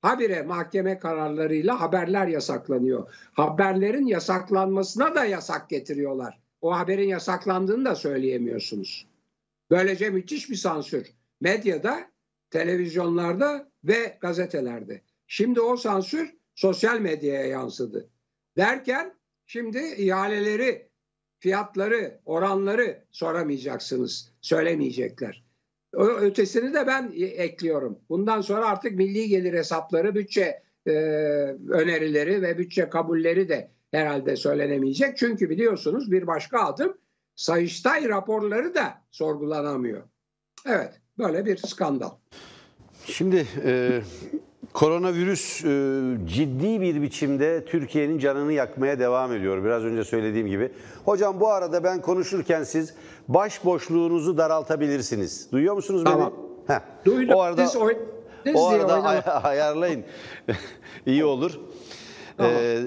Habire 0.00 0.42
mahkeme 0.42 0.98
kararlarıyla 0.98 1.80
haberler 1.80 2.26
yasaklanıyor. 2.26 3.14
Haberlerin 3.32 4.06
yasaklanmasına 4.06 5.14
da 5.14 5.24
yasak 5.24 5.70
getiriyorlar. 5.70 6.40
O 6.60 6.76
haberin 6.76 7.08
yasaklandığını 7.08 7.84
da 7.84 7.94
söyleyemiyorsunuz. 7.94 9.06
Böylece 9.70 10.10
müthiş 10.10 10.50
bir 10.50 10.56
sansür. 10.56 11.06
Medyada, 11.40 12.10
televizyonlarda 12.50 13.70
ve 13.84 14.18
gazetelerde. 14.20 15.02
Şimdi 15.26 15.60
o 15.60 15.76
sansür 15.76 16.34
sosyal 16.54 17.00
medyaya 17.00 17.46
yansıdı. 17.46 18.08
Derken 18.56 19.14
şimdi 19.46 19.78
ihaleleri, 19.78 20.88
fiyatları, 21.38 22.20
oranları 22.24 23.04
soramayacaksınız, 23.10 24.32
söylemeyecekler. 24.40 25.44
Ötesini 25.92 26.74
de 26.74 26.86
ben 26.86 27.12
ekliyorum. 27.16 27.98
Bundan 28.08 28.40
sonra 28.40 28.66
artık 28.66 28.92
milli 28.92 29.28
gelir 29.28 29.52
hesapları, 29.52 30.14
bütçe 30.14 30.62
e, 30.86 30.92
önerileri 31.70 32.42
ve 32.42 32.58
bütçe 32.58 32.88
kabulleri 32.88 33.48
de 33.48 33.70
herhalde 33.90 34.36
söylenemeyecek. 34.36 35.16
Çünkü 35.16 35.50
biliyorsunuz 35.50 36.12
bir 36.12 36.26
başka 36.26 36.60
adım 36.60 36.96
Sayıştay 37.36 38.08
raporları 38.08 38.74
da 38.74 39.02
sorgulanamıyor. 39.10 40.02
Evet, 40.66 41.00
böyle 41.18 41.46
bir 41.46 41.56
skandal. 41.56 42.10
Şimdi 43.04 43.46
e, 43.64 44.00
koronavirüs 44.72 45.64
e, 45.64 45.68
ciddi 46.26 46.80
bir 46.80 47.02
biçimde 47.02 47.64
Türkiye'nin 47.64 48.18
canını 48.18 48.52
yakmaya 48.52 48.98
devam 48.98 49.32
ediyor. 49.32 49.64
Biraz 49.64 49.84
önce 49.84 50.04
söylediğim 50.04 50.46
gibi. 50.46 50.72
Hocam 51.04 51.40
bu 51.40 51.48
arada 51.48 51.84
ben 51.84 52.00
konuşurken 52.00 52.64
siz 52.64 52.94
baş 53.28 53.64
boşluğunuzu 53.64 54.36
daraltabilirsiniz. 54.38 55.52
Duyuyor 55.52 55.74
musunuz 55.74 56.04
beni? 56.04 56.12
Tamam. 56.12 56.32
Heh. 56.66 56.80
Duydum. 57.04 57.34
O 57.34 57.40
arada, 57.40 57.66
Siz 57.66 57.80
oyn- 57.80 57.98
siz 58.46 58.56
o 58.56 58.68
arada 58.68 59.02
ay- 59.02 59.22
ayarlayın. 59.52 60.04
İyi 61.06 61.24
olur. 61.24 61.52
Tamam. 62.36 62.52
Ee, 62.56 62.78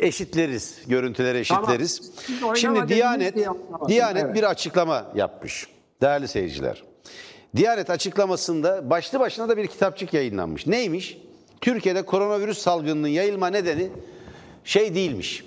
eşitleriz, 0.00 0.78
görüntüleri 0.86 1.38
eşitleriz. 1.38 2.12
Oynamadınız 2.30 2.58
Şimdi 2.60 2.88
Diyanet. 2.88 3.36
Diyanet 3.88 4.24
Evet. 4.24 4.34
bir 4.34 4.42
açıklama 4.42 5.06
yapmış. 5.14 5.66
Değerli 6.02 6.28
seyirciler. 6.28 6.84
Diyanet 7.56 7.90
açıklamasında 7.90 8.90
başlı 8.90 9.20
başına 9.20 9.48
da 9.48 9.56
bir 9.56 9.66
kitapçık 9.66 10.14
yayınlanmış. 10.14 10.66
Neymiş? 10.66 11.18
Türkiye'de 11.62 12.02
koronavirüs 12.02 12.58
salgınının 12.58 13.08
yayılma 13.08 13.46
nedeni 13.46 13.90
şey 14.64 14.94
değilmiş. 14.94 15.44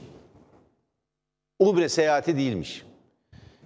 Umre 1.60 1.90
seyahati 1.90 2.38
değilmiş. 2.38 2.86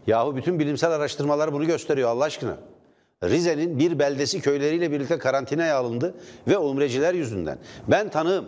Yahu 0.07 0.35
bütün 0.35 0.59
bilimsel 0.59 0.91
araştırmalar 0.91 1.53
bunu 1.53 1.65
gösteriyor 1.65 2.09
Allah 2.09 2.23
aşkına. 2.23 2.57
Rize'nin 3.23 3.79
bir 3.79 3.99
beldesi 3.99 4.41
köyleriyle 4.41 4.91
birlikte 4.91 5.17
karantinaya 5.17 5.77
alındı 5.77 6.15
ve 6.47 6.57
umreciler 6.57 7.13
yüzünden. 7.13 7.57
Ben 7.87 8.09
tanığım. 8.09 8.45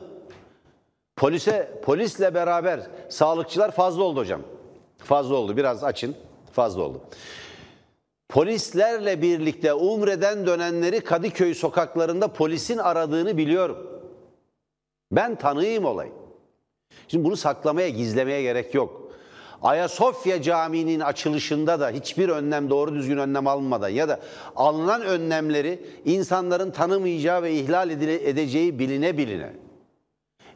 Polise, 1.15 1.81
polisle 1.83 2.33
beraber 2.33 2.81
sağlıkçılar 3.09 3.71
fazla 3.71 4.03
oldu 4.03 4.19
hocam. 4.19 4.41
Fazla 4.97 5.35
oldu. 5.35 5.57
Biraz 5.57 5.83
açın. 5.83 6.15
Fazla 6.53 6.81
oldu. 6.81 7.01
Polislerle 8.31 9.21
birlikte 9.21 9.73
Umre'den 9.73 10.45
dönenleri 10.45 11.01
Kadıköy 11.01 11.53
sokaklarında 11.53 12.27
polisin 12.27 12.77
aradığını 12.77 13.37
biliyorum. 13.37 14.01
Ben 15.11 15.35
tanıyım 15.35 15.85
olayı. 15.85 16.11
Şimdi 17.07 17.25
bunu 17.25 17.35
saklamaya, 17.35 17.89
gizlemeye 17.89 18.41
gerek 18.41 18.73
yok. 18.73 19.11
Ayasofya 19.61 20.41
Camii'nin 20.41 20.99
açılışında 20.99 21.79
da 21.79 21.89
hiçbir 21.89 22.29
önlem 22.29 22.69
doğru 22.69 22.93
düzgün 22.93 23.17
önlem 23.17 23.47
alınmadan 23.47 23.89
ya 23.89 24.09
da 24.09 24.19
alınan 24.55 25.01
önlemleri 25.01 25.85
insanların 26.05 26.71
tanımayacağı 26.71 27.43
ve 27.43 27.53
ihlal 27.53 27.89
edeceği 27.89 28.79
biline 28.79 29.17
biline 29.17 29.53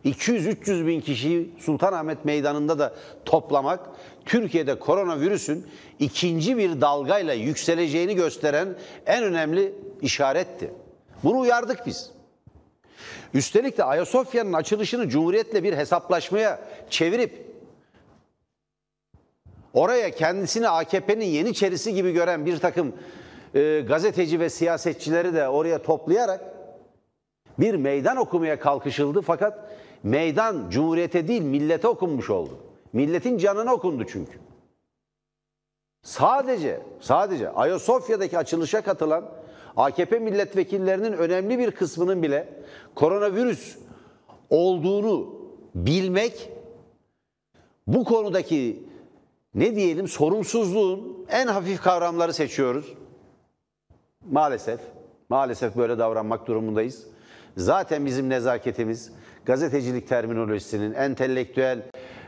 200-300 0.05 0.87
bin 0.87 1.01
kişiyi 1.01 1.53
Sultanahmet 1.59 2.25
Meydanı'nda 2.25 2.79
da 2.79 2.95
toplamak 3.25 3.79
Türkiye'de 4.25 4.79
koronavirüsün 4.79 5.67
ikinci 5.99 6.57
bir 6.57 6.81
dalgayla 6.81 7.33
yükseleceğini 7.33 8.15
gösteren 8.15 8.75
en 9.05 9.23
önemli 9.23 9.73
işaretti. 10.01 10.71
Bunu 11.23 11.39
uyardık 11.39 11.85
biz. 11.85 12.11
Üstelik 13.33 13.77
de 13.77 13.83
Ayasofya'nın 13.83 14.53
açılışını 14.53 15.09
Cumhuriyet'le 15.09 15.63
bir 15.63 15.73
hesaplaşmaya 15.73 16.59
çevirip 16.89 17.45
oraya 19.73 20.11
kendisini 20.11 20.69
AKP'nin 20.69 21.25
yeniçerisi 21.25 21.93
gibi 21.93 22.11
gören 22.11 22.45
bir 22.45 22.57
takım 22.57 22.93
e, 23.55 23.83
gazeteci 23.87 24.39
ve 24.39 24.49
siyasetçileri 24.49 25.33
de 25.33 25.47
oraya 25.47 25.81
toplayarak 25.81 26.41
bir 27.59 27.75
meydan 27.75 28.17
okumaya 28.17 28.59
kalkışıldı 28.59 29.21
fakat 29.21 29.71
meydan 30.03 30.69
cumhuriyete 30.69 31.27
değil 31.27 31.41
millete 31.41 31.87
okunmuş 31.87 32.29
oldu. 32.29 32.59
Milletin 32.95 33.37
canına 33.37 33.73
okundu 33.73 34.05
çünkü. 34.07 34.39
Sadece 36.03 36.81
sadece 36.99 37.49
Ayasofya'daki 37.49 38.37
açılışa 38.37 38.81
katılan 38.81 39.31
AKP 39.77 40.19
milletvekillerinin 40.19 41.13
önemli 41.13 41.59
bir 41.59 41.71
kısmının 41.71 42.23
bile 42.23 42.53
koronavirüs 42.95 43.77
olduğunu 44.49 45.35
bilmek 45.75 46.49
bu 47.87 48.03
konudaki 48.03 48.83
ne 49.55 49.75
diyelim 49.75 50.07
sorumsuzluğun 50.07 51.25
en 51.29 51.47
hafif 51.47 51.81
kavramları 51.81 52.33
seçiyoruz. 52.33 52.93
Maalesef, 54.31 54.79
maalesef 55.29 55.75
böyle 55.75 55.97
davranmak 55.97 56.47
durumundayız. 56.47 57.07
Zaten 57.57 58.05
bizim 58.05 58.29
nezaketimiz 58.29 59.11
gazetecilik 59.45 60.07
terminolojisinin, 60.07 60.93
entelektüel 60.93 61.83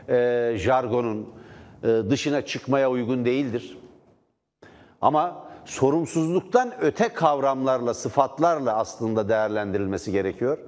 e, 0.08 0.52
jargonun 0.56 1.34
e, 1.82 1.86
dışına 1.86 2.46
çıkmaya 2.46 2.90
uygun 2.90 3.24
değildir. 3.24 3.78
Ama 5.00 5.48
sorumsuzluktan 5.64 6.72
öte 6.80 7.08
kavramlarla, 7.08 7.94
sıfatlarla 7.94 8.76
aslında 8.76 9.28
değerlendirilmesi 9.28 10.12
gerekiyor. 10.12 10.58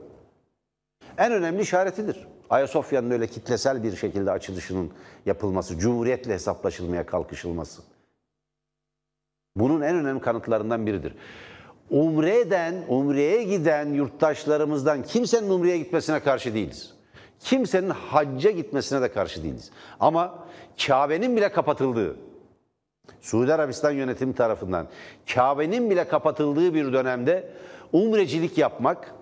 En 1.18 1.33
önemli 1.33 1.62
işaretidir. 1.62 2.26
Ayasofya'nın 2.50 3.11
öyle 3.11 3.26
kitlesel 3.26 3.83
bir 3.83 3.96
şekilde 3.96 4.31
açılışının 4.31 4.90
yapılması, 5.26 5.79
cumhuriyetle 5.79 6.33
hesaplaşılmaya 6.33 7.07
kalkışılması. 7.07 7.83
Bunun 9.57 9.81
en 9.81 9.96
önemli 9.96 10.20
kanıtlarından 10.20 10.87
biridir. 10.87 11.14
Umre'den, 11.90 12.85
Umre'ye 12.88 13.42
giden 13.42 13.92
yurttaşlarımızdan 13.92 15.03
kimsenin 15.03 15.50
Umre'ye 15.50 15.79
gitmesine 15.79 16.20
karşı 16.20 16.55
değiliz. 16.55 17.00
Kimsenin 17.40 17.90
hacca 17.90 18.50
gitmesine 18.50 19.03
de 19.03 19.12
karşı 19.12 19.42
değiliz. 19.42 19.70
Ama 20.00 20.44
Kabe'nin 20.87 21.37
bile 21.37 21.53
kapatıldığı, 21.53 22.16
Suudi 23.20 23.55
Arabistan 23.55 23.90
yönetimi 23.90 24.35
tarafından 24.35 24.88
Kabe'nin 25.35 25.90
bile 25.90 26.09
kapatıldığı 26.09 26.74
bir 26.74 26.92
dönemde 26.92 27.53
umrecilik 27.92 28.59
yapmak, 28.59 29.14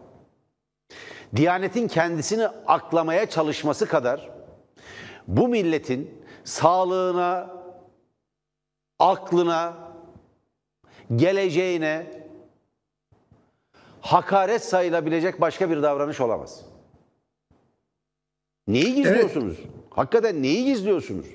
Diyanetin 1.37 1.89
kendisini 1.89 2.47
aklamaya 2.47 3.31
çalışması 3.31 3.87
kadar 3.87 4.31
bu 5.27 5.49
milletin 5.49 6.25
sağlığına, 6.45 7.51
aklına, 8.99 9.75
geleceğine 11.17 12.07
hakaret 14.01 14.65
sayılabilecek 14.65 15.41
başka 15.41 15.71
bir 15.71 15.83
davranış 15.83 16.21
olamaz. 16.21 16.68
Neyi 18.69 18.95
gizliyorsunuz? 18.95 19.57
Hakikaten 19.91 20.43
neyi 20.43 20.65
gizliyorsunuz? 20.65 21.27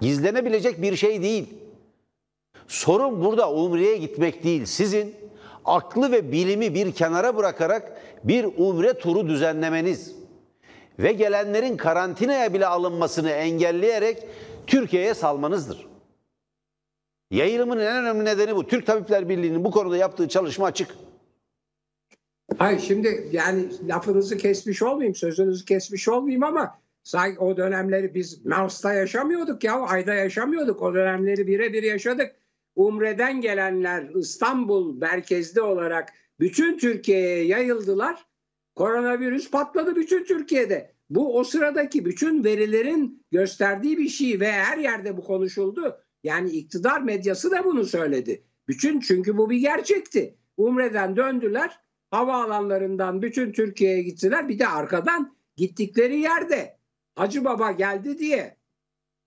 Gizlenebilecek 0.00 0.82
bir 0.82 0.96
şey 0.96 1.22
değil. 1.22 1.54
Sorun 2.66 3.24
burada 3.24 3.52
umreye 3.52 3.96
gitmek 3.96 4.44
değil. 4.44 4.64
Sizin 4.64 5.14
aklı 5.64 6.12
ve 6.12 6.32
bilimi 6.32 6.74
bir 6.74 6.92
kenara 6.92 7.36
bırakarak 7.36 8.02
bir 8.24 8.46
umre 8.56 8.98
turu 8.98 9.28
düzenlemeniz 9.28 10.14
ve 10.98 11.12
gelenlerin 11.12 11.76
karantinaya 11.76 12.54
bile 12.54 12.66
alınmasını 12.66 13.30
engelleyerek 13.30 14.26
Türkiye'ye 14.66 15.14
salmanızdır. 15.14 15.86
Yayılımın 17.30 17.78
en 17.78 17.96
önemli 17.96 18.24
nedeni 18.24 18.56
bu. 18.56 18.66
Türk 18.66 18.86
Tabipler 18.86 19.28
Birliği'nin 19.28 19.64
bu 19.64 19.70
konuda 19.70 19.96
yaptığı 19.96 20.28
çalışma 20.28 20.66
açık. 20.66 20.88
Hayır 22.58 22.80
şimdi 22.80 23.28
yani 23.32 23.88
lafınızı 23.88 24.36
kesmiş 24.36 24.82
olmayayım, 24.82 25.14
sözünüzü 25.14 25.64
kesmiş 25.64 26.08
olmayayım 26.08 26.42
ama 26.42 26.81
sanki 27.04 27.38
o 27.38 27.56
dönemleri 27.56 28.14
biz 28.14 28.46
Mars'ta 28.46 28.92
yaşamıyorduk 28.92 29.64
ya, 29.64 29.80
Ay'da 29.80 30.14
yaşamıyorduk. 30.14 30.82
O 30.82 30.94
dönemleri 30.94 31.46
birebir 31.46 31.82
yaşadık. 31.82 32.36
Umre'den 32.76 33.40
gelenler 33.40 34.10
İstanbul 34.14 34.96
merkezli 34.96 35.60
olarak 35.60 36.12
bütün 36.40 36.78
Türkiye'ye 36.78 37.44
yayıldılar. 37.44 38.26
Koronavirüs 38.74 39.50
patladı 39.50 39.96
bütün 39.96 40.24
Türkiye'de. 40.24 40.92
Bu 41.10 41.38
o 41.38 41.44
sıradaki 41.44 42.04
bütün 42.04 42.44
verilerin 42.44 43.26
gösterdiği 43.30 43.98
bir 43.98 44.08
şey 44.08 44.40
ve 44.40 44.52
her 44.52 44.78
yerde 44.78 45.16
bu 45.16 45.24
konuşuldu. 45.24 45.98
Yani 46.24 46.50
iktidar 46.50 47.00
medyası 47.00 47.50
da 47.50 47.64
bunu 47.64 47.84
söyledi. 47.84 48.44
Bütün 48.68 49.00
çünkü 49.00 49.36
bu 49.36 49.50
bir 49.50 49.58
gerçekti. 49.58 50.36
Umre'den 50.56 51.16
döndüler. 51.16 51.80
Havaalanlarından 52.10 53.22
bütün 53.22 53.52
Türkiye'ye 53.52 54.02
gittiler. 54.02 54.48
Bir 54.48 54.58
de 54.58 54.68
arkadan 54.68 55.36
gittikleri 55.56 56.18
yerde 56.18 56.76
Hacı 57.14 57.44
Baba 57.44 57.70
geldi 57.70 58.18
diye 58.18 58.56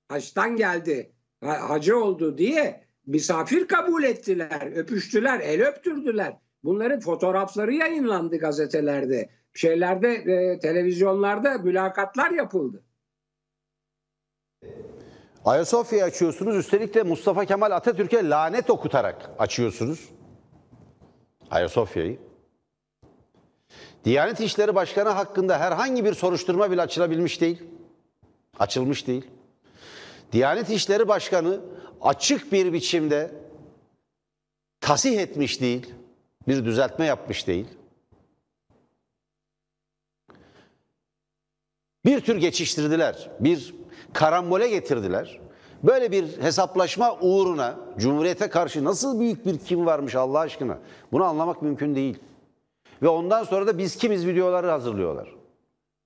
haçtan 0.09 0.55
geldi 0.55 1.11
hacı 1.41 1.97
oldu 1.97 2.37
diye 2.37 2.85
misafir 3.05 3.67
kabul 3.67 4.03
ettiler, 4.03 4.71
öpüştüler, 4.75 5.39
el 5.39 5.67
öptürdüler. 5.67 6.37
Bunların 6.63 6.99
fotoğrafları 6.99 7.73
yayınlandı 7.73 8.37
gazetelerde, 8.37 9.29
şeylerde, 9.53 10.13
e, 10.13 10.59
televizyonlarda 10.59 11.57
mülakatlar 11.57 12.31
yapıldı. 12.31 12.83
Ayasofya'yı 15.45 16.03
açıyorsunuz. 16.03 16.55
Üstelik 16.55 16.93
de 16.93 17.03
Mustafa 17.03 17.45
Kemal 17.45 17.71
Atatürk'e 17.71 18.29
lanet 18.29 18.69
okutarak 18.69 19.29
açıyorsunuz. 19.39 20.09
Ayasofya'yı. 21.51 22.19
Diyanet 24.05 24.39
İşleri 24.39 24.75
Başkanı 24.75 25.09
hakkında 25.09 25.59
herhangi 25.59 26.05
bir 26.05 26.13
soruşturma 26.13 26.71
bile 26.71 26.81
açılabilmiş 26.81 27.41
değil. 27.41 27.63
Açılmış 28.59 29.07
değil. 29.07 29.25
Diyanet 30.31 30.69
İşleri 30.69 31.07
Başkanı 31.07 31.59
açık 32.01 32.51
bir 32.51 32.73
biçimde 32.73 33.31
tasih 34.81 35.19
etmiş 35.19 35.61
değil. 35.61 35.93
Bir 36.47 36.65
düzeltme 36.65 37.05
yapmış 37.05 37.47
değil. 37.47 37.67
Bir 42.05 42.19
tür 42.19 42.37
geçiştirdiler. 42.37 43.29
Bir 43.39 43.75
karambole 44.13 44.69
getirdiler. 44.69 45.39
Böyle 45.83 46.11
bir 46.11 46.41
hesaplaşma 46.41 47.17
uğruna 47.21 47.75
Cumhuriyete 47.97 48.49
karşı 48.49 48.83
nasıl 48.83 49.19
büyük 49.19 49.45
bir 49.45 49.59
kim 49.59 49.85
varmış 49.85 50.15
Allah 50.15 50.39
aşkına? 50.39 50.79
Bunu 51.11 51.23
anlamak 51.23 51.61
mümkün 51.61 51.95
değil. 51.95 52.19
Ve 53.01 53.07
ondan 53.07 53.43
sonra 53.43 53.67
da 53.67 53.77
biz 53.77 53.95
kimiz 53.97 54.27
videoları 54.27 54.69
hazırlıyorlar. 54.69 55.29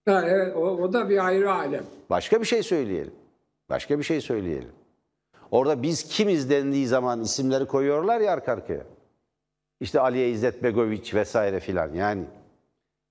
Ha, 0.09 0.23
evet 0.27 0.55
o, 0.55 0.59
o 0.59 0.93
da 0.93 1.09
bir 1.09 1.25
ayrı 1.25 1.53
alem. 1.53 1.83
Başka 2.09 2.41
bir 2.41 2.45
şey 2.45 2.63
söyleyelim. 2.63 3.13
Başka 3.69 3.99
bir 3.99 4.03
şey 4.03 4.21
söyleyelim. 4.21 4.69
Orada 5.51 5.83
biz 5.83 6.03
kimiz 6.03 6.49
dendiği 6.49 6.87
zaman 6.87 7.21
isimleri 7.21 7.65
koyuyorlar 7.65 8.19
ya 8.19 8.33
arka 8.33 8.51
arkaya. 8.51 8.83
İşte 9.79 9.99
Aliye 9.99 10.29
İzzet 10.29 10.63
Begoviç 10.63 11.13
vesaire 11.13 11.59
filan 11.59 11.93
yani. 11.93 12.23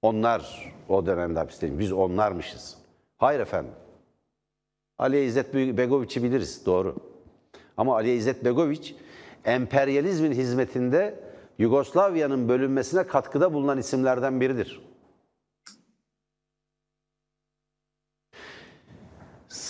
Onlar 0.03 0.73
o 0.89 1.07
dönemde 1.07 1.39
hapisteymiş. 1.39 1.79
Biz 1.79 1.93
onlarmışız. 1.93 2.79
Hayır 3.17 3.41
efendim. 3.41 3.73
Aliye 4.99 5.25
İzzet 5.25 5.55
Begoviç'i 5.55 6.23
biliriz 6.23 6.67
doğru. 6.67 6.97
Ama 7.77 7.95
Aliye 7.95 8.17
İzzet 8.17 8.45
Begoviç 8.45 8.95
emperyalizmin 9.45 10.33
hizmetinde 10.33 11.15
Yugoslavya'nın 11.59 12.49
bölünmesine 12.49 13.05
katkıda 13.05 13.53
bulunan 13.53 13.79
isimlerden 13.79 14.41
biridir. 14.41 14.88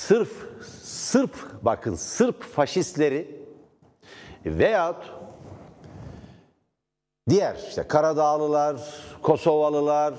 Sırf 0.09 0.47
Sırp 0.83 1.31
bakın 1.63 1.95
Sırp 1.95 2.43
faşistleri 2.43 3.47
veyahut 4.47 5.13
diğer 7.29 7.57
işte 7.69 7.89
Karadağlılar, 7.89 8.77
Kosovalılar, 9.23 10.15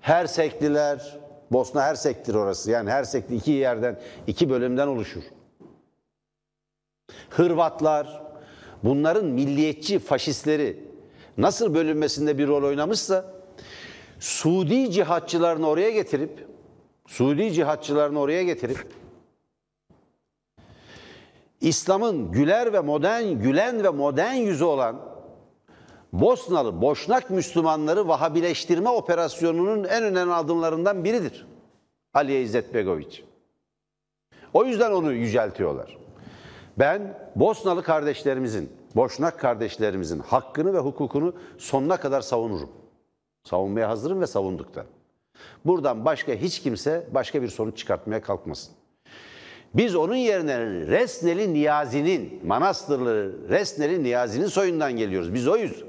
Hersekliler, 0.00 1.18
Bosna 1.52 1.82
Hersek'tir 1.82 2.34
orası. 2.34 2.70
Yani 2.70 2.90
Hersekli 2.90 3.36
iki 3.36 3.50
yerden, 3.50 4.00
iki 4.26 4.50
bölümden 4.50 4.86
oluşur. 4.86 5.22
Hırvatlar, 7.30 8.22
bunların 8.84 9.24
milliyetçi 9.24 9.98
faşistleri 9.98 10.84
nasıl 11.38 11.74
bölünmesinde 11.74 12.38
bir 12.38 12.48
rol 12.48 12.62
oynamışsa 12.62 13.24
Suudi 14.20 14.90
cihatçılarını 14.90 15.68
oraya 15.68 15.90
getirip 15.90 16.51
Suudi 17.12 17.52
cihatçılarını 17.52 18.20
oraya 18.20 18.42
getirip 18.42 18.86
İslam'ın 21.60 22.32
güler 22.32 22.72
ve 22.72 22.80
modern, 22.80 23.24
gülen 23.24 23.84
ve 23.84 23.88
modern 23.88 24.34
yüzü 24.34 24.64
olan 24.64 25.00
Bosnalı, 26.12 26.82
Boşnak 26.82 27.30
Müslümanları 27.30 28.08
Vahabileştirme 28.08 28.88
operasyonunun 28.88 29.84
en 29.84 30.02
önemli 30.02 30.32
adımlarından 30.32 31.04
biridir. 31.04 31.46
Aliye 32.14 32.42
İzzet 32.42 32.74
Begoviç. 32.74 33.24
O 34.54 34.64
yüzden 34.64 34.92
onu 34.92 35.12
yüceltiyorlar. 35.12 35.98
Ben 36.78 37.18
Bosnalı 37.36 37.82
kardeşlerimizin, 37.82 38.72
Boşnak 38.96 39.40
kardeşlerimizin 39.40 40.18
hakkını 40.18 40.74
ve 40.74 40.78
hukukunu 40.78 41.34
sonuna 41.58 41.96
kadar 41.96 42.20
savunurum. 42.20 42.70
Savunmaya 43.44 43.88
hazırım 43.88 44.20
ve 44.20 44.26
savunduk 44.26 44.74
da. 44.74 44.86
Buradan 45.64 46.04
başka 46.04 46.32
hiç 46.32 46.60
kimse 46.60 47.06
başka 47.10 47.42
bir 47.42 47.48
sonuç 47.48 47.78
çıkartmaya 47.78 48.22
kalkmasın. 48.22 48.74
Biz 49.74 49.94
onun 49.94 50.16
yerine 50.16 50.60
Resneli 50.86 51.54
Niyazi'nin, 51.54 52.46
Manastırlı 52.46 53.48
Resneli 53.48 54.02
Niyazi'nin 54.02 54.46
soyundan 54.46 54.92
geliyoruz. 54.92 55.34
Biz 55.34 55.48
oyuz. 55.48 55.84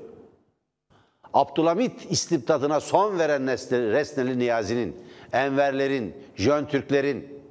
Abdülhamit 1.34 2.12
istibdatına 2.12 2.80
son 2.80 3.20
veren 3.20 3.48
Resneli 3.92 4.40
Niyazi'nin, 4.40 4.98
Enverlerin, 5.34 6.16
Jön 6.36 6.66
Türklerin, 6.66 7.44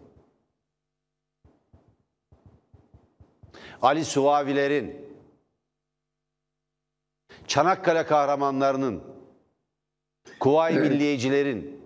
Ali 3.82 4.04
Suvavilerin, 4.04 5.06
Çanakkale 7.46 8.06
kahramanlarının, 8.06 9.02
Kuvayi 10.40 10.76
evet. 10.76 10.90
Milliyecilerin, 10.90 11.81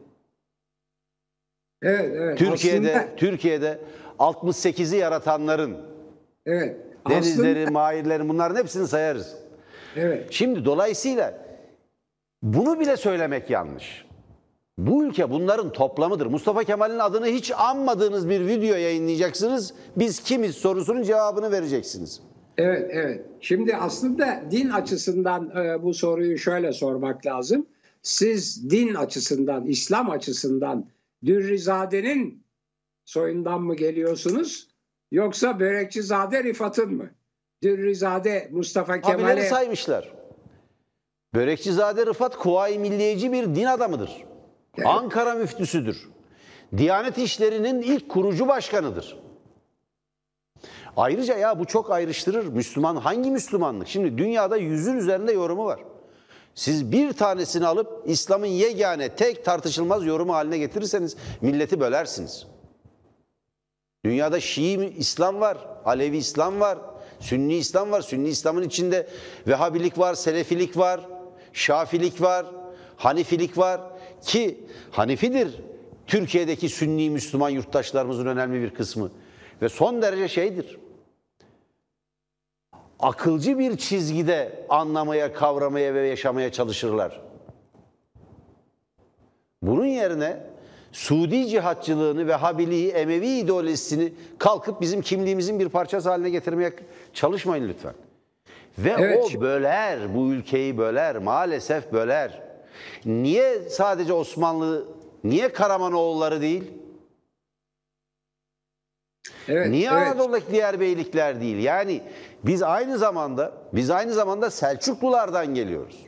evet, 1.86 2.12
evet. 2.16 2.38
Türkiye'de 2.38 2.98
Aslında... 2.98 3.16
Türkiye'de 3.16 3.78
68'i 4.18 4.98
yaratanların, 4.98 5.76
evet. 6.46 6.76
denizleri, 7.10 7.58
Aslında... 7.58 7.70
mahirlerin 7.70 8.28
bunların 8.28 8.56
hepsini 8.56 8.88
sayarız. 8.88 9.34
Evet. 9.96 10.26
Şimdi 10.30 10.64
dolayısıyla 10.64 11.34
bunu 12.42 12.80
bile 12.80 12.96
söylemek 12.96 13.50
yanlış. 13.50 14.06
Bu 14.78 15.04
ülke 15.04 15.30
bunların 15.30 15.72
toplamıdır. 15.72 16.26
Mustafa 16.26 16.64
Kemal'in 16.64 16.98
adını 16.98 17.26
hiç 17.26 17.52
anmadığınız 17.56 18.28
bir 18.28 18.46
video 18.46 18.76
yayınlayacaksınız. 18.76 19.74
Biz 19.96 20.22
kimiz 20.22 20.54
sorusunun 20.54 21.02
cevabını 21.02 21.52
vereceksiniz. 21.52 22.20
Evet, 22.58 22.90
evet. 22.92 23.20
Şimdi 23.40 23.76
aslında 23.76 24.42
din 24.50 24.70
açısından 24.70 25.50
e, 25.56 25.82
bu 25.82 25.94
soruyu 25.94 26.38
şöyle 26.38 26.72
sormak 26.72 27.26
lazım. 27.26 27.66
Siz 28.02 28.70
din 28.70 28.94
açısından, 28.94 29.66
İslam 29.66 30.10
açısından 30.10 30.86
Dürrizade'nin 31.26 32.46
soyundan 33.04 33.62
mı 33.62 33.76
geliyorsunuz? 33.76 34.68
Yoksa 35.10 35.60
Börekçizade 35.60 36.44
Rifat'ın 36.44 36.94
mı? 36.94 37.10
Dürrizade 37.62 38.48
Mustafa 38.52 39.00
Kemal'e... 39.00 39.48
saymışlar. 39.48 40.12
Börekçizade 41.34 42.06
Rıfat 42.06 42.36
Kuvayi 42.36 42.78
Milliyeci 42.78 43.32
bir 43.32 43.44
din 43.44 43.64
adamıdır. 43.64 44.10
Evet. 44.76 44.86
Ankara 44.86 45.34
müftüsüdür. 45.34 46.08
Diyanet 46.76 47.18
İşleri'nin 47.18 47.82
ilk 47.82 48.08
kurucu 48.08 48.48
başkanıdır. 48.48 49.18
Ayrıca 50.96 51.38
ya 51.38 51.58
bu 51.58 51.64
çok 51.64 51.90
ayrıştırır. 51.90 52.46
Müslüman 52.46 52.96
hangi 52.96 53.30
Müslümanlık? 53.30 53.88
Şimdi 53.88 54.18
dünyada 54.18 54.56
yüzün 54.56 54.96
üzerinde 54.96 55.32
yorumu 55.32 55.64
var. 55.64 55.80
Siz 56.56 56.92
bir 56.92 57.12
tanesini 57.12 57.66
alıp 57.66 58.02
İslam'ın 58.06 58.46
yegane, 58.46 59.08
tek 59.08 59.44
tartışılmaz 59.44 60.06
yorumu 60.06 60.34
haline 60.34 60.58
getirirseniz 60.58 61.16
milleti 61.40 61.80
bölersiniz. 61.80 62.46
Dünyada 64.04 64.40
Şii 64.40 64.94
İslam 64.98 65.40
var, 65.40 65.58
Alevi 65.84 66.16
İslam 66.16 66.60
var, 66.60 66.78
Sünni 67.20 67.54
İslam 67.54 67.90
var. 67.90 68.00
Sünni 68.00 68.28
İslam'ın 68.28 68.62
içinde 68.62 69.08
Vehhabilik 69.46 69.98
var, 69.98 70.14
Selefilik 70.14 70.76
var, 70.76 71.00
Şafilik 71.52 72.20
var, 72.20 72.46
Hanifilik 72.96 73.58
var 73.58 73.80
ki 74.22 74.64
Hanifidir 74.90 75.60
Türkiye'deki 76.06 76.68
Sünni 76.68 77.10
Müslüman 77.10 77.50
yurttaşlarımızın 77.50 78.26
önemli 78.26 78.62
bir 78.62 78.74
kısmı 78.74 79.10
ve 79.62 79.68
son 79.68 80.02
derece 80.02 80.28
şeydir. 80.28 80.78
Akılcı 83.00 83.58
bir 83.58 83.76
çizgide 83.76 84.64
anlamaya, 84.68 85.32
kavramaya 85.32 85.94
ve 85.94 86.08
yaşamaya 86.08 86.52
çalışırlar. 86.52 87.20
Bunun 89.62 89.86
yerine 89.86 90.36
Suudi 90.92 91.46
cihatçılığını 91.48 92.26
ve 92.26 92.34
Habiliği, 92.34 92.90
Emevi 92.90 93.28
ideolojisini 93.28 94.12
kalkıp 94.38 94.80
bizim 94.80 95.02
kimliğimizin 95.02 95.60
bir 95.60 95.68
parçası 95.68 96.10
haline 96.10 96.30
getirmeye 96.30 96.72
çalışmayın 97.14 97.68
lütfen. 97.68 97.94
Ve 98.78 98.94
Evet, 98.98 99.36
o 99.36 99.40
böler, 99.40 100.14
bu 100.14 100.32
ülkeyi 100.32 100.78
böler, 100.78 101.18
maalesef 101.18 101.92
böler. 101.92 102.42
Niye 103.04 103.60
sadece 103.68 104.12
Osmanlı, 104.12 104.84
niye 105.24 105.52
Karamanoğulları 105.52 106.40
değil? 106.40 106.64
Evet, 109.48 109.70
Niye 109.70 109.90
evet. 109.92 110.08
Anadolu'daki 110.08 110.50
diğer 110.50 110.80
beylikler 110.80 111.40
değil? 111.40 111.58
Yani 111.58 112.02
biz 112.44 112.62
aynı 112.62 112.98
zamanda 112.98 113.52
biz 113.72 113.90
aynı 113.90 114.12
zamanda 114.12 114.50
Selçuklulardan 114.50 115.54
geliyoruz. 115.54 116.06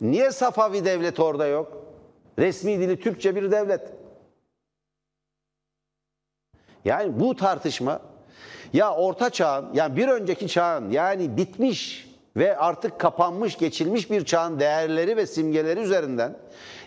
Niye 0.00 0.30
Safavi 0.30 0.84
devleti 0.84 1.22
orada 1.22 1.46
yok? 1.46 1.86
Resmi 2.38 2.78
dili 2.78 3.00
Türkçe 3.00 3.36
bir 3.36 3.50
devlet. 3.50 3.92
Yani 6.84 7.20
bu 7.20 7.36
tartışma 7.36 8.00
ya 8.72 8.94
orta 8.94 9.30
çağın 9.30 9.74
yani 9.74 9.96
bir 9.96 10.08
önceki 10.08 10.48
çağın 10.48 10.90
yani 10.90 11.36
bitmiş 11.36 12.08
ve 12.36 12.56
artık 12.56 12.98
kapanmış 13.00 13.58
geçilmiş 13.58 14.10
bir 14.10 14.24
çağın 14.24 14.60
değerleri 14.60 15.16
ve 15.16 15.26
simgeleri 15.26 15.80
üzerinden 15.80 16.36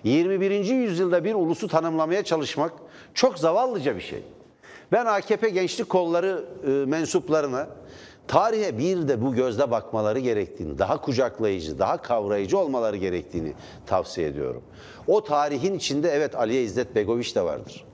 21. 0.03 0.65
yüzyılda 0.65 1.23
bir 1.23 1.33
ulusu 1.33 1.67
tanımlamaya 1.67 2.23
çalışmak 2.23 2.73
çok 3.13 3.39
zavallıca 3.39 3.95
bir 3.95 4.01
şey. 4.01 4.23
Ben 4.91 5.05
AKP 5.05 5.49
gençlik 5.49 5.89
kolları 5.89 6.45
e, 6.67 6.69
mensuplarına 6.69 7.67
tarihe 8.27 8.77
bir 8.77 9.07
de 9.07 9.21
bu 9.21 9.33
gözle 9.33 9.71
bakmaları 9.71 10.19
gerektiğini, 10.19 10.77
daha 10.77 11.01
kucaklayıcı, 11.01 11.79
daha 11.79 12.01
kavrayıcı 12.01 12.57
olmaları 12.57 12.97
gerektiğini 12.97 13.53
tavsiye 13.85 14.27
ediyorum. 14.27 14.63
O 15.07 15.23
tarihin 15.23 15.73
içinde 15.73 16.09
evet 16.09 16.35
Aliye 16.35 16.63
İzzet 16.63 16.95
Begoviç 16.95 17.35
de 17.35 17.41
vardır. 17.41 17.85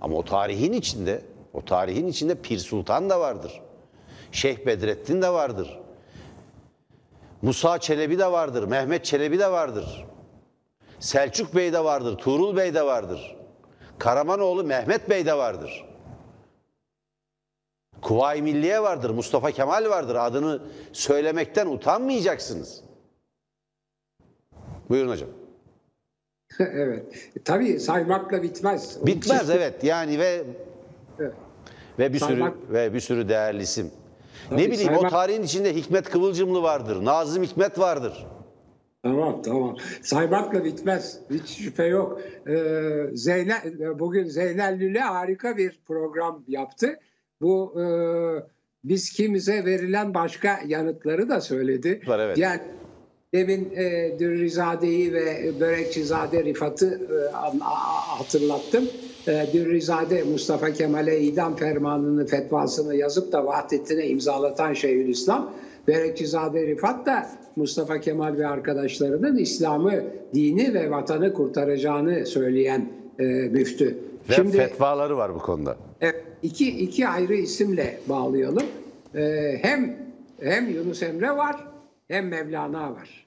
Ama 0.00 0.16
o 0.16 0.24
tarihin 0.24 0.72
içinde, 0.72 1.22
o 1.52 1.64
tarihin 1.64 2.06
içinde 2.06 2.34
Pir 2.34 2.58
Sultan 2.58 3.10
da 3.10 3.20
vardır. 3.20 3.60
Şeyh 4.32 4.66
Bedrettin 4.66 5.22
de 5.22 5.28
vardır. 5.28 5.78
Musa 7.42 7.78
Çelebi 7.78 8.18
de 8.18 8.32
vardır, 8.32 8.62
Mehmet 8.62 9.04
Çelebi 9.04 9.38
de 9.38 9.52
vardır. 9.52 10.04
Selçuk 11.00 11.54
Bey 11.54 11.72
de 11.72 11.84
vardır, 11.84 12.18
Tuğrul 12.18 12.56
Bey 12.56 12.74
de 12.74 12.86
vardır. 12.86 13.36
Karamanoğlu 13.98 14.64
Mehmet 14.64 15.10
Bey 15.10 15.26
de 15.26 15.34
vardır. 15.36 15.84
Kuvayi 18.02 18.42
Milliye 18.42 18.82
vardır, 18.82 19.10
Mustafa 19.10 19.50
Kemal 19.50 19.90
vardır. 19.90 20.14
Adını 20.14 20.62
söylemekten 20.92 21.66
utanmayacaksınız. 21.66 22.84
Buyurun 24.88 25.10
hocam. 25.10 25.28
evet. 26.60 27.30
Tabii 27.44 27.80
saymakla 27.80 28.42
bitmez. 28.42 29.06
Bitmez 29.06 29.50
evet 29.50 29.84
yani 29.84 30.18
ve 30.18 30.44
Evet. 31.18 31.34
ve 31.98 32.12
bir 32.12 32.18
sürü 32.18 32.40
Saymak- 32.40 32.70
ve 32.72 32.94
bir 32.94 33.00
sürü 33.00 33.28
değerli 33.28 33.62
isim. 33.62 33.90
Tabii, 34.50 34.62
ne 34.62 34.70
bileyim 34.70 34.92
o 34.92 34.96
saymak- 34.96 35.10
tarihin 35.10 35.42
içinde 35.42 35.74
Hikmet 35.74 36.10
Kıvılcımlı 36.10 36.62
vardır, 36.62 37.04
Nazım 37.04 37.42
Hikmet 37.42 37.78
vardır. 37.78 38.26
Tamam 39.04 39.42
tamam. 39.42 39.76
Saymakla 40.02 40.64
bitmez. 40.64 41.18
Hiç 41.30 41.48
şüphe 41.48 41.84
yok. 41.84 42.20
Ee, 42.48 43.06
Zeynel, 43.12 43.62
bugün 43.98 44.24
Zeynel 44.24 44.78
Lüle 44.80 45.00
harika 45.00 45.56
bir 45.56 45.80
program 45.86 46.44
yaptı. 46.48 46.98
Bu 47.40 47.80
e, 47.80 47.86
biz 48.84 49.10
kimize 49.10 49.64
verilen 49.64 50.14
başka 50.14 50.60
yanıtları 50.66 51.28
da 51.28 51.40
söyledi. 51.40 52.00
Var, 52.06 52.18
evet. 52.18 52.38
Yani 52.38 52.60
demin 53.34 53.72
e, 53.76 54.14
Dürrizade'yi 54.18 55.12
ve 55.12 55.52
Börekçizade 55.60 56.44
Rifat'ı 56.44 57.00
e, 57.10 57.60
hatırlattım. 58.18 58.84
E, 59.28 59.46
Dürrizade 59.52 60.22
Mustafa 60.22 60.72
Kemal'e 60.72 61.20
idam 61.20 61.56
fermanını, 61.56 62.26
fetvasını 62.26 62.96
yazıp 62.96 63.32
da 63.32 63.46
Vahdettin'e 63.46 64.06
imzalatan 64.06 64.72
Şeyhülislam. 64.72 65.54
Börekçizade 65.88 66.66
Rifat 66.66 67.06
da 67.06 67.26
Mustafa 67.56 68.00
Kemal 68.00 68.36
ve 68.36 68.46
arkadaşlarının 68.46 69.36
İslam'ı, 69.36 70.04
dini 70.34 70.74
ve 70.74 70.90
vatanı 70.90 71.32
kurtaracağını 71.32 72.26
söyleyen 72.26 72.88
e, 73.18 73.24
müftü. 73.24 73.98
Ve 74.30 74.50
fetvaları 74.50 75.16
var 75.16 75.34
bu 75.34 75.38
konuda. 75.38 75.76
Evet, 76.00 76.24
iki, 76.42 76.68
iki 76.68 77.08
ayrı 77.08 77.34
isimle 77.34 77.98
bağlayalım. 78.08 78.66
Ee, 79.14 79.58
hem 79.62 79.96
hem 80.40 80.68
Yunus 80.68 81.02
Emre 81.02 81.36
var 81.36 81.56
hem 82.08 82.28
Mevlana 82.28 82.92
var. 82.92 83.26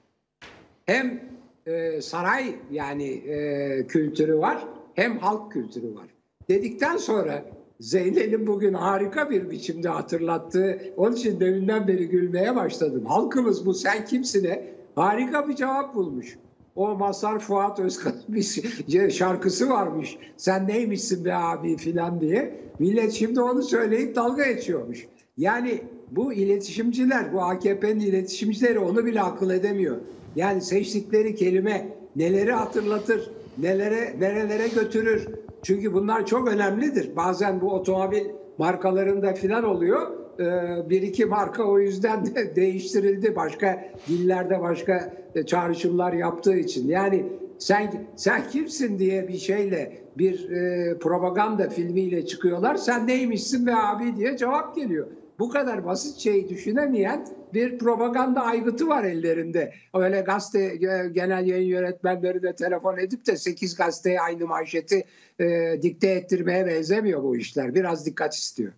Hem 0.86 1.20
e, 1.66 2.00
saray 2.02 2.54
yani 2.70 3.08
e, 3.08 3.86
kültürü 3.86 4.38
var 4.38 4.64
hem 4.94 5.18
halk 5.18 5.52
kültürü 5.52 5.94
var. 5.94 6.06
Dedikten 6.48 6.96
sonra 6.96 7.44
Zeynel'in 7.80 8.46
bugün 8.46 8.74
harika 8.74 9.30
bir 9.30 9.50
biçimde 9.50 9.88
hatırlattığı, 9.88 10.80
onun 10.96 11.16
için 11.16 11.40
deminden 11.40 11.88
beri 11.88 12.08
gülmeye 12.08 12.56
başladım. 12.56 13.04
Halkımız 13.06 13.66
bu 13.66 13.74
sen 13.74 14.04
kimsine 14.04 14.64
harika 14.94 15.48
bir 15.48 15.56
cevap 15.56 15.94
bulmuş. 15.94 16.38
O 16.76 16.94
Mazhar 16.94 17.38
Fuat 17.38 17.80
Özkan'ın 17.80 18.22
bir 18.28 19.10
şarkısı 19.10 19.68
varmış. 19.68 20.18
Sen 20.36 20.68
neymişsin 20.68 21.24
be 21.24 21.34
abi 21.34 21.76
filan 21.76 22.20
diye. 22.20 22.60
Millet 22.78 23.12
şimdi 23.12 23.40
onu 23.40 23.62
söyleyip 23.62 24.16
dalga 24.16 24.52
geçiyormuş. 24.52 25.06
Yani 25.36 25.80
bu 26.10 26.32
iletişimciler, 26.32 27.32
bu 27.32 27.42
AKP'nin 27.42 28.00
iletişimcileri 28.00 28.78
onu 28.78 29.06
bile 29.06 29.22
akıl 29.22 29.50
edemiyor. 29.50 29.96
Yani 30.36 30.62
seçtikleri 30.62 31.34
kelime 31.34 31.88
neleri 32.16 32.52
hatırlatır, 32.52 33.30
nelere 33.58 34.16
nerelere 34.20 34.68
götürür. 34.68 35.28
Çünkü 35.62 35.94
bunlar 35.94 36.26
çok 36.26 36.48
önemlidir. 36.48 37.16
Bazen 37.16 37.60
bu 37.60 37.72
otomobil 37.72 38.24
markalarında 38.58 39.34
filan 39.34 39.64
oluyor. 39.64 40.06
Ee, 40.40 40.90
bir 40.90 41.02
iki 41.02 41.26
marka 41.26 41.64
o 41.64 41.78
yüzden 41.78 42.26
de 42.26 42.56
değiştirildi. 42.56 43.36
Başka 43.36 43.84
dillerde 44.08 44.60
başka 44.60 45.14
e, 45.34 45.46
çağrışımlar 45.46 46.12
yaptığı 46.12 46.56
için. 46.56 46.88
Yani 46.88 47.26
sen 47.58 48.08
sen 48.16 48.48
kimsin 48.48 48.98
diye 48.98 49.28
bir 49.28 49.38
şeyle 49.38 50.08
bir 50.18 50.50
e, 50.50 50.98
propaganda 50.98 51.68
filmiyle 51.68 52.26
çıkıyorlar. 52.26 52.74
Sen 52.74 53.06
neymişsin 53.06 53.66
be 53.66 53.74
abi 53.74 54.16
diye 54.16 54.36
cevap 54.36 54.76
geliyor. 54.76 55.06
Bu 55.38 55.48
kadar 55.48 55.86
basit 55.86 56.18
şeyi 56.18 56.48
düşünemeyen 56.48 57.28
bir 57.54 57.78
propaganda 57.78 58.40
aygıtı 58.40 58.88
var 58.88 59.04
ellerinde. 59.04 59.72
Öyle 59.94 60.20
gazete 60.20 60.64
e, 60.64 61.08
genel 61.08 61.46
yayın 61.46 61.68
yönetmenleri 61.68 62.42
de 62.42 62.54
telefon 62.54 62.98
edip 62.98 63.26
de 63.26 63.36
8 63.36 63.74
gazeteye 63.74 64.20
aynı 64.20 64.46
manşeti 64.46 65.04
e, 65.40 65.78
dikte 65.82 66.08
ettirmeye 66.08 66.66
benzemiyor 66.66 67.22
bu 67.22 67.36
işler. 67.36 67.74
Biraz 67.74 68.06
dikkat 68.06 68.34
istiyor. 68.34 68.72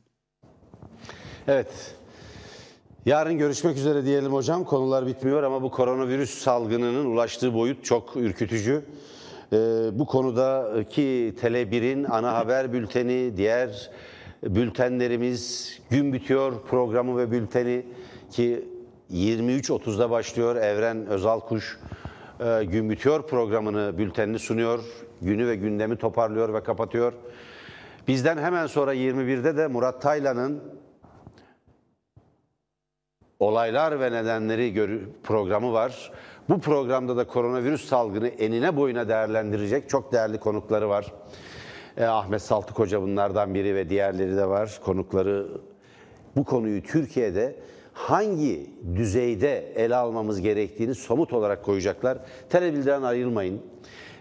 Evet. 1.48 1.94
Yarın 3.06 3.38
görüşmek 3.38 3.76
üzere 3.76 4.04
diyelim 4.04 4.32
hocam. 4.32 4.64
Konular 4.64 5.06
bitmiyor 5.06 5.42
ama 5.42 5.62
bu 5.62 5.70
koronavirüs 5.70 6.38
salgınının 6.38 7.04
ulaştığı 7.06 7.54
boyut 7.54 7.84
çok 7.84 8.16
ürkütücü. 8.16 8.82
Ee, 9.52 9.56
bu 9.92 10.06
konudaki 10.06 11.34
Tele1'in 11.40 12.04
ana 12.04 12.34
haber 12.34 12.72
bülteni, 12.72 13.36
diğer 13.36 13.90
bültenlerimiz 14.42 15.72
gün 15.90 16.12
bitiyor 16.12 16.52
programı 16.68 17.18
ve 17.18 17.30
bülteni 17.30 17.86
ki 18.30 18.64
23.30'da 19.12 20.10
başlıyor. 20.10 20.56
Evren 20.56 21.06
Özalkuş 21.06 21.78
e, 22.40 22.64
gün 22.64 22.90
bitiyor 22.90 23.26
programını, 23.26 23.98
bültenini 23.98 24.38
sunuyor. 24.38 24.84
Günü 25.22 25.46
ve 25.46 25.56
gündemi 25.56 25.96
toparlıyor 25.96 26.54
ve 26.54 26.62
kapatıyor. 26.62 27.12
Bizden 28.08 28.38
hemen 28.38 28.66
sonra 28.66 28.94
21'de 28.94 29.56
de 29.56 29.66
Murat 29.66 30.02
Taylan'ın 30.02 30.62
Olaylar 33.40 34.00
ve 34.00 34.12
Nedenleri 34.12 34.74
programı 35.22 35.72
var. 35.72 36.12
Bu 36.48 36.60
programda 36.60 37.16
da 37.16 37.26
koronavirüs 37.26 37.88
salgını 37.88 38.28
enine 38.28 38.76
boyuna 38.76 39.08
değerlendirecek 39.08 39.88
çok 39.88 40.12
değerli 40.12 40.38
konukları 40.38 40.88
var. 40.88 41.12
Eh, 41.96 42.12
Ahmet 42.12 42.42
Saltık 42.42 42.78
Hoca 42.78 43.02
bunlardan 43.02 43.54
biri 43.54 43.74
ve 43.74 43.88
diğerleri 43.88 44.36
de 44.36 44.48
var. 44.48 44.80
Konukları 44.84 45.48
bu 46.36 46.44
konuyu 46.44 46.82
Türkiye'de 46.82 47.56
hangi 47.92 48.70
düzeyde 48.94 49.72
ele 49.76 49.96
almamız 49.96 50.40
gerektiğini 50.40 50.94
somut 50.94 51.32
olarak 51.32 51.64
koyacaklar. 51.64 52.18
Televizyondan 52.50 53.02
ayrılmayın. 53.02 53.62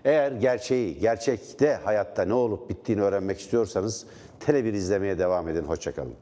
Eğer 0.05 0.31
gerçeği, 0.31 0.99
gerçekte 0.99 1.73
hayatta 1.73 2.25
ne 2.25 2.33
olup 2.33 2.69
bittiğini 2.69 3.01
öğrenmek 3.01 3.39
istiyorsanız 3.39 4.05
Tele1 4.45 4.75
izlemeye 4.75 5.19
devam 5.19 5.49
edin. 5.49 5.63
Hoşçakalın. 5.63 6.15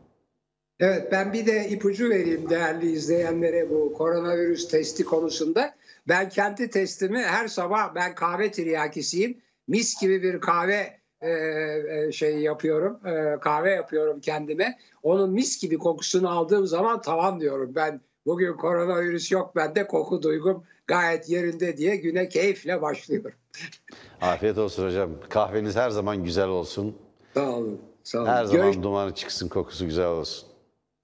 Evet 0.79 1.11
ben 1.11 1.33
bir 1.33 1.45
de 1.45 1.69
ipucu 1.69 2.09
vereyim 2.09 2.49
değerli 2.49 2.91
izleyenlere 2.91 3.69
bu 3.69 3.93
koronavirüs 3.93 4.67
testi 4.67 5.05
konusunda. 5.05 5.75
Ben 6.07 6.29
kendi 6.29 6.69
testimi 6.69 7.19
her 7.23 7.47
sabah 7.47 7.95
ben 7.95 8.15
kahve 8.15 8.51
tiryakisiyim. 8.51 9.37
Mis 9.67 10.01
gibi 10.01 10.23
bir 10.23 10.39
kahve 10.39 10.96
e, 11.21 11.29
e, 11.29 12.11
şey 12.11 12.37
yapıyorum, 12.39 12.99
e, 13.07 13.39
kahve 13.39 13.71
yapıyorum 13.71 14.19
kendime. 14.19 14.77
Onun 15.03 15.31
mis 15.31 15.61
gibi 15.61 15.77
kokusunu 15.77 16.29
aldığım 16.29 16.67
zaman 16.67 17.01
tamam 17.01 17.39
diyorum. 17.39 17.71
Ben 17.75 18.01
bugün 18.25 18.53
koronavirüs 18.53 19.31
yok 19.31 19.55
bende 19.55 19.87
koku 19.87 20.21
duygum 20.23 20.63
gayet 20.87 21.29
yerinde 21.29 21.77
diye 21.77 21.95
güne 21.95 22.29
keyifle 22.29 22.81
başlıyorum. 22.81 23.31
Afiyet 24.21 24.57
olsun 24.57 24.85
hocam. 24.87 25.11
Kahveniz 25.29 25.75
her 25.75 25.89
zaman 25.89 26.23
güzel 26.23 26.47
olsun. 26.47 26.95
Sağ 27.33 27.49
olun. 27.49 27.81
Sağ 28.03 28.19
olun. 28.19 28.27
Her 28.27 28.45
zaman 28.45 28.71
Görüş- 28.71 28.83
dumanı 28.83 29.15
çıksın, 29.15 29.47
kokusu 29.49 29.85
güzel 29.85 30.07
olsun. 30.07 30.49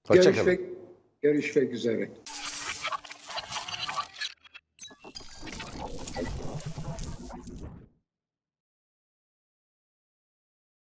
Hoşçakalın. 0.06 0.34
görüşmek, 0.34 0.60
görüşmek 1.22 1.72
üzere. 1.72 2.10